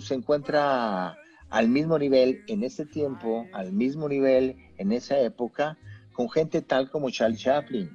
se 0.00 0.14
encuentra 0.14 1.16
al 1.50 1.68
mismo 1.68 1.98
nivel 1.98 2.42
en 2.48 2.64
ese 2.64 2.86
tiempo, 2.86 3.46
al 3.52 3.72
mismo 3.72 4.08
nivel 4.08 4.56
en 4.78 4.92
esa 4.92 5.18
época, 5.20 5.78
con 6.12 6.30
gente 6.30 6.62
tal 6.62 6.90
como 6.90 7.10
Charlie 7.10 7.36
Chaplin, 7.36 7.90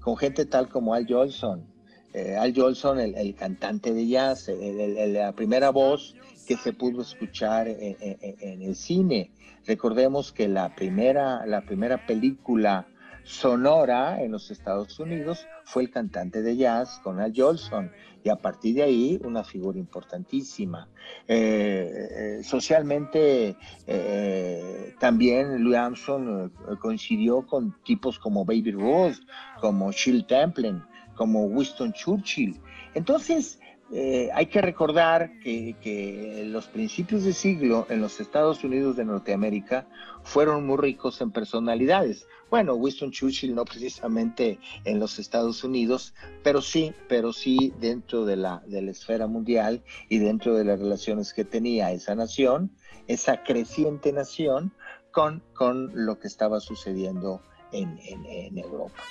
con 0.00 0.16
gente 0.16 0.46
tal 0.46 0.68
como 0.68 0.94
Al 0.94 1.06
Jolson. 1.06 1.66
Eh, 2.12 2.36
Al 2.36 2.54
Jolson, 2.54 2.98
el, 2.98 3.34
cantante 3.34 3.92
de 3.92 4.06
jazz, 4.06 4.48
la 4.48 5.32
primera 5.32 5.70
voz 5.70 6.14
que 6.46 6.56
se 6.56 6.72
pudo 6.72 7.02
escuchar 7.02 7.68
en, 7.68 8.62
el 8.62 8.74
cine. 8.74 9.32
Recordemos 9.66 10.32
que 10.32 10.48
la 10.48 10.74
primera, 10.74 11.44
la 11.44 11.60
primera 11.62 12.06
película 12.06 12.86
sonora 13.26 14.22
en 14.22 14.30
los 14.30 14.52
Estados 14.52 15.00
Unidos 15.00 15.46
fue 15.64 15.82
el 15.82 15.90
cantante 15.90 16.42
de 16.42 16.56
jazz 16.56 17.00
con 17.02 17.18
Al 17.18 17.32
Jolson 17.34 17.90
y 18.22 18.28
a 18.28 18.36
partir 18.36 18.76
de 18.76 18.84
ahí 18.84 19.20
una 19.24 19.42
figura 19.42 19.78
importantísima. 19.78 20.88
Eh, 21.26 22.38
eh, 22.38 22.44
socialmente 22.44 23.56
eh, 23.86 24.94
también 25.00 25.62
Louis 25.62 25.76
Armstrong 25.76 26.50
coincidió 26.80 27.44
con 27.44 27.74
tipos 27.82 28.16
como 28.18 28.44
Baby 28.44 28.72
Rose, 28.72 29.20
como 29.60 29.90
Shirley 29.90 30.22
Temple, 30.22 30.82
como 31.16 31.46
Winston 31.46 31.92
Churchill. 31.92 32.60
Entonces, 32.94 33.58
eh, 33.92 34.30
hay 34.34 34.46
que 34.46 34.60
recordar 34.60 35.38
que, 35.38 36.44
los 36.46 36.66
principios 36.66 37.22
de 37.22 37.32
siglo 37.32 37.86
en 37.88 38.00
los 38.00 38.20
Estados 38.20 38.64
Unidos 38.64 38.96
de 38.96 39.04
Norteamérica 39.04 39.86
fueron 40.22 40.66
muy 40.66 40.76
ricos 40.76 41.20
en 41.20 41.30
personalidades. 41.30 42.26
Bueno, 42.50 42.74
Winston 42.74 43.10
Churchill 43.10 43.54
no 43.54 43.64
precisamente 43.64 44.58
en 44.84 44.98
los 44.98 45.18
Estados 45.18 45.62
Unidos, 45.62 46.14
pero 46.42 46.62
sí, 46.62 46.92
pero 47.08 47.32
sí 47.32 47.72
dentro 47.78 48.24
de 48.24 48.36
la, 48.36 48.62
esfera 48.68 49.26
mundial 49.26 49.82
y 50.08 50.18
dentro 50.18 50.54
de 50.54 50.64
las 50.64 50.80
relaciones 50.80 51.32
que 51.32 51.44
tenía 51.44 51.92
esa 51.92 52.14
nación, 52.14 52.72
esa 53.06 53.42
creciente 53.44 54.12
nación, 54.12 54.72
con, 55.12 55.42
con 55.54 55.90
lo 55.94 56.18
que 56.18 56.28
estaba 56.28 56.60
sucediendo 56.60 57.40
en, 57.72 57.98
en 58.02 58.58
Europa. 58.58 59.02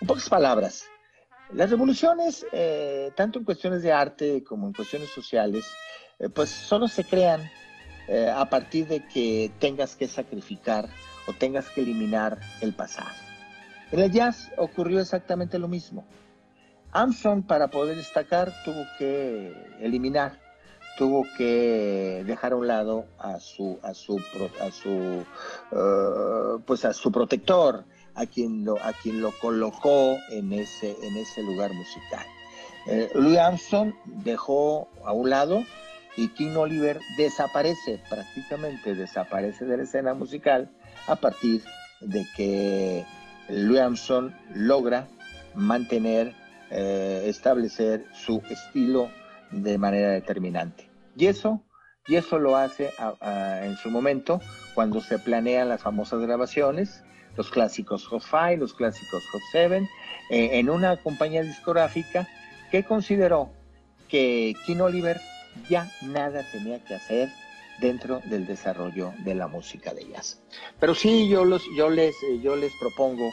En 0.00 0.06
pocas 0.06 0.28
palabras, 0.28 0.86
las 1.54 1.70
revoluciones, 1.70 2.46
eh, 2.52 3.12
tanto 3.14 3.38
en 3.38 3.44
cuestiones 3.44 3.82
de 3.82 3.92
arte 3.92 4.42
como 4.42 4.66
en 4.66 4.72
cuestiones 4.72 5.10
sociales, 5.10 5.66
eh, 6.18 6.28
pues 6.28 6.48
solo 6.48 6.88
se 6.88 7.04
crean 7.04 7.50
eh, 8.08 8.32
a 8.34 8.48
partir 8.48 8.86
de 8.86 9.06
que 9.06 9.52
tengas 9.58 9.94
que 9.94 10.08
sacrificar 10.08 10.88
o 11.26 11.32
tengas 11.32 11.68
que 11.68 11.82
eliminar 11.82 12.38
el 12.60 12.72
pasado. 12.72 13.10
En 13.90 14.00
el 14.00 14.10
jazz 14.10 14.50
ocurrió 14.56 15.00
exactamente 15.00 15.58
lo 15.58 15.68
mismo. 15.68 16.06
Armstrong 16.92 17.46
para 17.46 17.68
poder 17.68 17.96
destacar 17.96 18.52
tuvo 18.64 18.84
que 18.98 19.54
eliminar, 19.80 20.38
tuvo 20.96 21.26
que 21.36 22.22
dejar 22.26 22.52
a 22.52 22.56
un 22.56 22.66
lado 22.66 23.06
a 23.18 23.40
su, 23.40 23.78
a 23.82 23.94
su, 23.94 24.20
a 24.60 24.70
su, 24.70 25.24
pues 26.66 26.84
a 26.84 26.92
su 26.92 27.12
protector, 27.12 27.84
a 28.14 28.26
quien 28.26 28.64
lo, 28.64 28.82
a 28.82 28.92
quien 28.92 29.20
lo 29.20 29.32
colocó 29.32 30.16
en 30.30 30.52
ese, 30.52 30.96
en 31.02 31.16
ese 31.16 31.42
lugar 31.42 31.72
musical. 31.72 32.24
Eh, 32.86 33.10
Louis 33.14 33.38
Armstrong 33.38 33.94
dejó 34.04 34.88
a 35.04 35.12
un 35.12 35.30
lado 35.30 35.64
y 36.16 36.28
King 36.28 36.56
Oliver 36.56 37.00
desaparece, 37.16 38.00
prácticamente 38.10 38.94
desaparece 38.94 39.64
de 39.64 39.76
la 39.76 39.82
escena 39.84 40.14
musical 40.14 40.70
a 41.06 41.16
partir 41.16 41.62
de 42.00 42.26
que 42.36 43.04
Louis 43.48 43.80
Armstrong 43.80 44.32
logra 44.54 45.06
mantener, 45.54 46.34
eh, 46.70 47.24
establecer 47.26 48.04
su 48.12 48.42
estilo 48.50 49.10
de 49.50 49.78
manera 49.78 50.10
determinante. 50.10 50.88
Y 51.16 51.26
eso, 51.26 51.62
y 52.08 52.16
eso 52.16 52.38
lo 52.38 52.56
hace 52.56 52.90
en 53.62 53.76
su 53.76 53.90
momento 53.90 54.40
cuando 54.74 55.00
se 55.00 55.18
planean 55.18 55.68
las 55.68 55.82
famosas 55.82 56.20
grabaciones 56.20 57.04
los 57.36 57.50
clásicos 57.50 58.06
Hot 58.06 58.22
Five, 58.22 58.58
los 58.58 58.74
clásicos 58.74 59.22
Hot 59.32 59.42
Seven, 59.50 59.88
eh, 60.30 60.50
en 60.52 60.70
una 60.70 60.96
compañía 60.96 61.42
discográfica 61.42 62.28
que 62.70 62.84
consideró 62.84 63.50
que 64.08 64.54
King 64.66 64.80
Oliver 64.80 65.20
ya 65.68 65.90
nada 66.02 66.44
tenía 66.52 66.82
que 66.84 66.94
hacer 66.94 67.28
dentro 67.80 68.20
del 68.26 68.46
desarrollo 68.46 69.12
de 69.24 69.34
la 69.34 69.48
música 69.48 69.92
de 69.92 70.06
jazz. 70.08 70.40
Pero 70.78 70.94
sí, 70.94 71.28
yo, 71.28 71.44
los, 71.44 71.62
yo, 71.76 71.90
les, 71.90 72.14
eh, 72.22 72.40
yo 72.42 72.56
les 72.56 72.72
propongo 72.74 73.30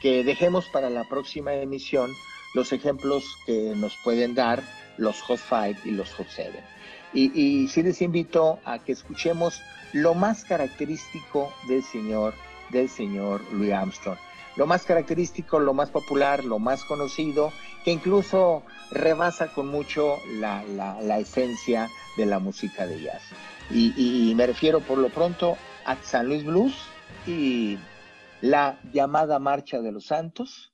que 0.00 0.24
dejemos 0.24 0.68
para 0.72 0.90
la 0.90 1.04
próxima 1.04 1.52
emisión 1.54 2.10
los 2.54 2.72
ejemplos 2.72 3.24
que 3.46 3.72
nos 3.76 3.96
pueden 4.04 4.34
dar 4.34 4.62
los 4.96 5.20
Hot 5.22 5.38
Five 5.38 5.76
y 5.84 5.90
los 5.92 6.12
Hot 6.14 6.28
Seven. 6.28 6.64
Y, 7.14 7.30
y 7.38 7.68
sí 7.68 7.82
les 7.82 8.00
invito 8.02 8.58
a 8.64 8.78
que 8.78 8.92
escuchemos 8.92 9.60
lo 9.92 10.14
más 10.14 10.44
característico 10.44 11.52
del 11.68 11.82
señor, 11.82 12.34
del 12.72 12.88
señor 12.88 13.40
Louis 13.52 13.72
Armstrong. 13.72 14.18
Lo 14.56 14.66
más 14.66 14.84
característico, 14.84 15.60
lo 15.60 15.72
más 15.72 15.90
popular, 15.90 16.44
lo 16.44 16.58
más 16.58 16.84
conocido, 16.84 17.52
que 17.84 17.90
incluso 17.92 18.62
rebasa 18.90 19.48
con 19.48 19.68
mucho 19.68 20.18
la, 20.40 20.62
la- 20.64 21.18
esencia 21.18 21.88
de 22.16 22.26
la 22.26 22.38
música 22.38 22.86
de 22.86 23.00
jazz. 23.00 23.22
Y 23.70 24.32
me 24.36 24.46
refiero 24.46 24.80
por 24.80 24.98
lo 24.98 25.08
pronto 25.08 25.56
a 25.86 25.96
San 26.02 26.26
Luis 26.28 26.44
Blues 26.44 26.74
y 27.26 27.78
la 28.42 28.78
llamada 28.92 29.38
Marcha 29.38 29.80
de 29.80 29.92
los 29.92 30.06
Santos, 30.06 30.72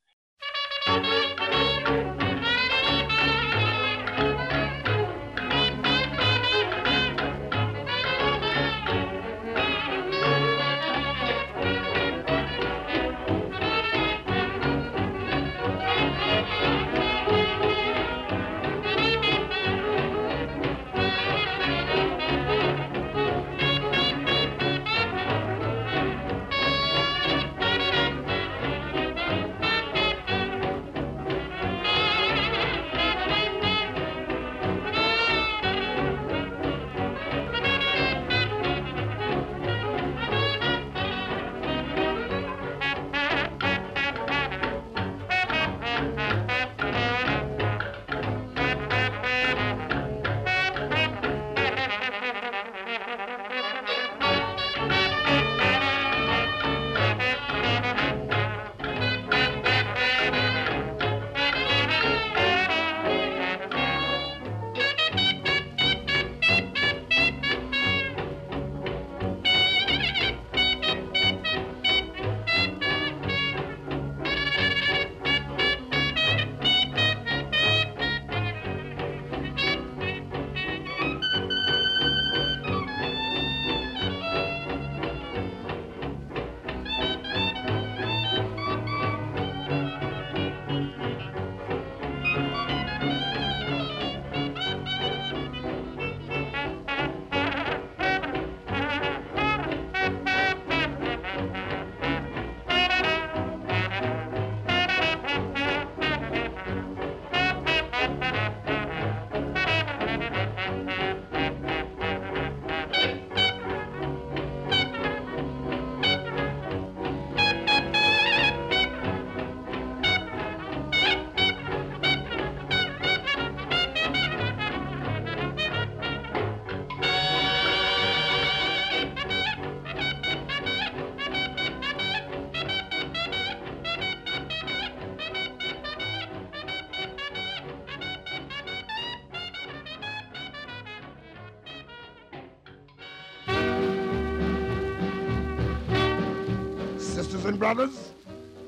Brothers, 147.57 148.13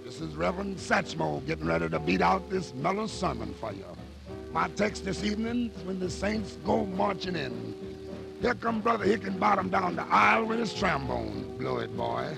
this 0.04 0.20
is 0.20 0.34
Reverend 0.34 0.76
Satchmo 0.76 1.44
getting 1.46 1.66
ready 1.66 1.88
to 1.88 1.98
beat 1.98 2.22
out 2.22 2.48
this 2.48 2.72
mellow 2.74 3.06
sermon 3.06 3.54
for 3.60 3.72
you. 3.72 3.84
My 4.52 4.68
text 4.68 5.04
this 5.04 5.22
evening 5.22 5.70
is 5.76 5.82
when 5.84 6.00
the 6.00 6.08
saints 6.08 6.56
go 6.64 6.86
marching 6.86 7.36
in. 7.36 7.74
Here 8.40 8.54
come 8.54 8.80
Brother 8.80 9.04
Hickenbottom 9.04 9.70
down 9.70 9.96
the 9.96 10.06
aisle 10.06 10.46
with 10.46 10.60
his 10.60 10.72
trombone. 10.72 11.56
Blow 11.58 11.78
it, 11.78 11.94
boy. 11.96 12.36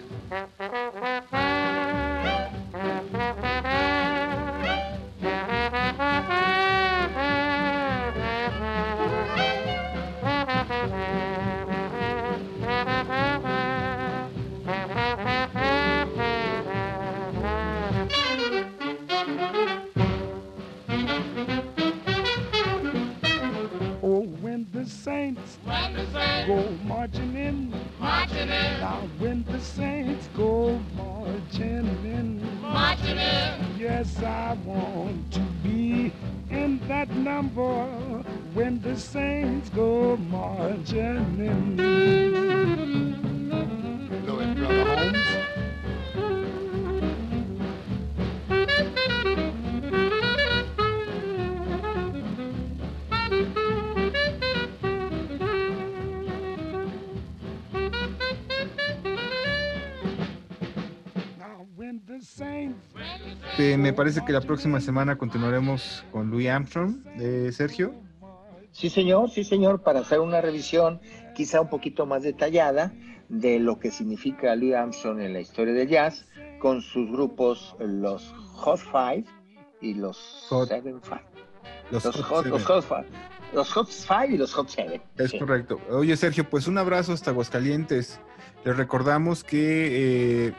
Parece 64.13 64.27
que 64.27 64.33
la 64.35 64.41
próxima 64.43 64.79
semana 64.81 65.17
continuaremos 65.17 66.05
con 66.13 66.31
Louis 66.31 66.49
Armstrong. 66.49 66.97
Eh, 67.19 67.51
Sergio. 67.51 67.95
Sí, 68.71 68.91
señor, 68.91 69.31
sí, 69.31 69.43
señor, 69.43 69.83
para 69.83 70.01
hacer 70.01 70.21
una 70.21 70.41
revisión 70.43 71.01
quizá 71.35 71.63
un 71.63 71.69
poquito 71.71 72.05
más 72.05 72.23
detallada 72.23 72.93
de 73.31 73.59
lo 73.59 73.79
que 73.79 73.91
significa 73.91 74.55
Louis 74.55 74.75
Armstrong 74.75 75.21
en 75.21 75.33
la 75.33 75.41
historia 75.41 75.73
del 75.73 75.89
jazz, 75.89 76.27
con 76.59 76.83
sus 76.83 77.11
grupos, 77.11 77.75
los 77.81 78.35
Hot 78.57 78.81
Five 78.81 79.25
y 79.81 79.95
los 79.95 80.19
Hot- 80.51 80.69
Seven 80.69 81.01
Five. 81.03 81.23
Los 81.91 82.05
Los 82.05 82.23
Hot 82.23 82.47
los. 82.47 82.65
Hot 82.65 82.85
Five. 82.85 83.07
Los 83.55 83.71
Hot 83.73 83.89
Five 83.89 84.35
y 84.35 84.37
los 84.37 84.53
Hot 84.53 84.69
Seven. 84.69 85.01
Es 85.17 85.31
Sí. 85.31 85.39
correcto. 85.39 85.81
Oye, 85.91 86.15
Sergio, 86.19 86.49
pues 86.49 86.67
un 86.67 86.77
abrazo 86.77 87.13
hasta 87.15 87.31
Aguascalientes. 87.31 88.21
Les 88.65 88.77
recordamos 88.77 89.43
que, 89.43 90.49
eh, 90.49 90.53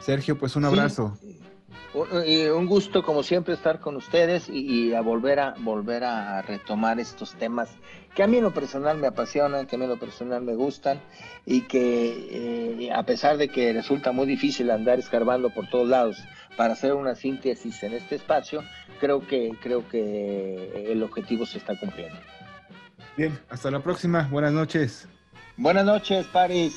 Sergio, 0.00 0.38
pues 0.38 0.56
un 0.56 0.64
Sí. 1.20 1.37
Un 1.94 2.66
gusto, 2.66 3.02
como 3.02 3.22
siempre, 3.22 3.54
estar 3.54 3.80
con 3.80 3.96
ustedes 3.96 4.48
y, 4.48 4.94
a 4.94 5.00
volver 5.00 5.40
a 5.40 5.54
volver 5.58 6.04
a 6.04 6.42
retomar 6.42 7.00
estos 7.00 7.34
temas 7.34 7.70
que 8.14 8.22
a 8.22 8.26
mí 8.26 8.38
en 8.38 8.44
lo 8.44 8.52
personal 8.52 8.98
me 8.98 9.06
apasionan, 9.06 9.66
que 9.66 9.76
a 9.76 9.78
mí 9.78 9.84
en 9.84 9.90
lo 9.90 9.98
personal 9.98 10.42
me 10.42 10.54
gustan 10.54 11.00
y 11.46 11.62
que 11.62 12.86
eh, 12.86 12.92
a 12.92 13.04
pesar 13.04 13.36
de 13.36 13.48
que 13.48 13.72
resulta 13.72 14.12
muy 14.12 14.26
difícil 14.26 14.70
andar 14.70 14.98
escarbando 14.98 15.50
por 15.50 15.68
todos 15.68 15.88
lados 15.88 16.18
para 16.56 16.72
hacer 16.72 16.92
una 16.92 17.14
síntesis 17.14 17.82
en 17.82 17.94
este 17.94 18.16
espacio, 18.16 18.62
creo 19.00 19.26
que 19.26 19.52
creo 19.62 19.88
que 19.88 20.90
el 20.92 21.02
objetivo 21.02 21.46
se 21.46 21.58
está 21.58 21.78
cumpliendo. 21.78 22.18
Bien, 23.16 23.38
hasta 23.48 23.70
la 23.70 23.80
próxima. 23.80 24.28
Buenas 24.30 24.52
noches. 24.52 25.08
Buenas 25.56 25.84
noches, 25.84 26.26
Paris. 26.26 26.76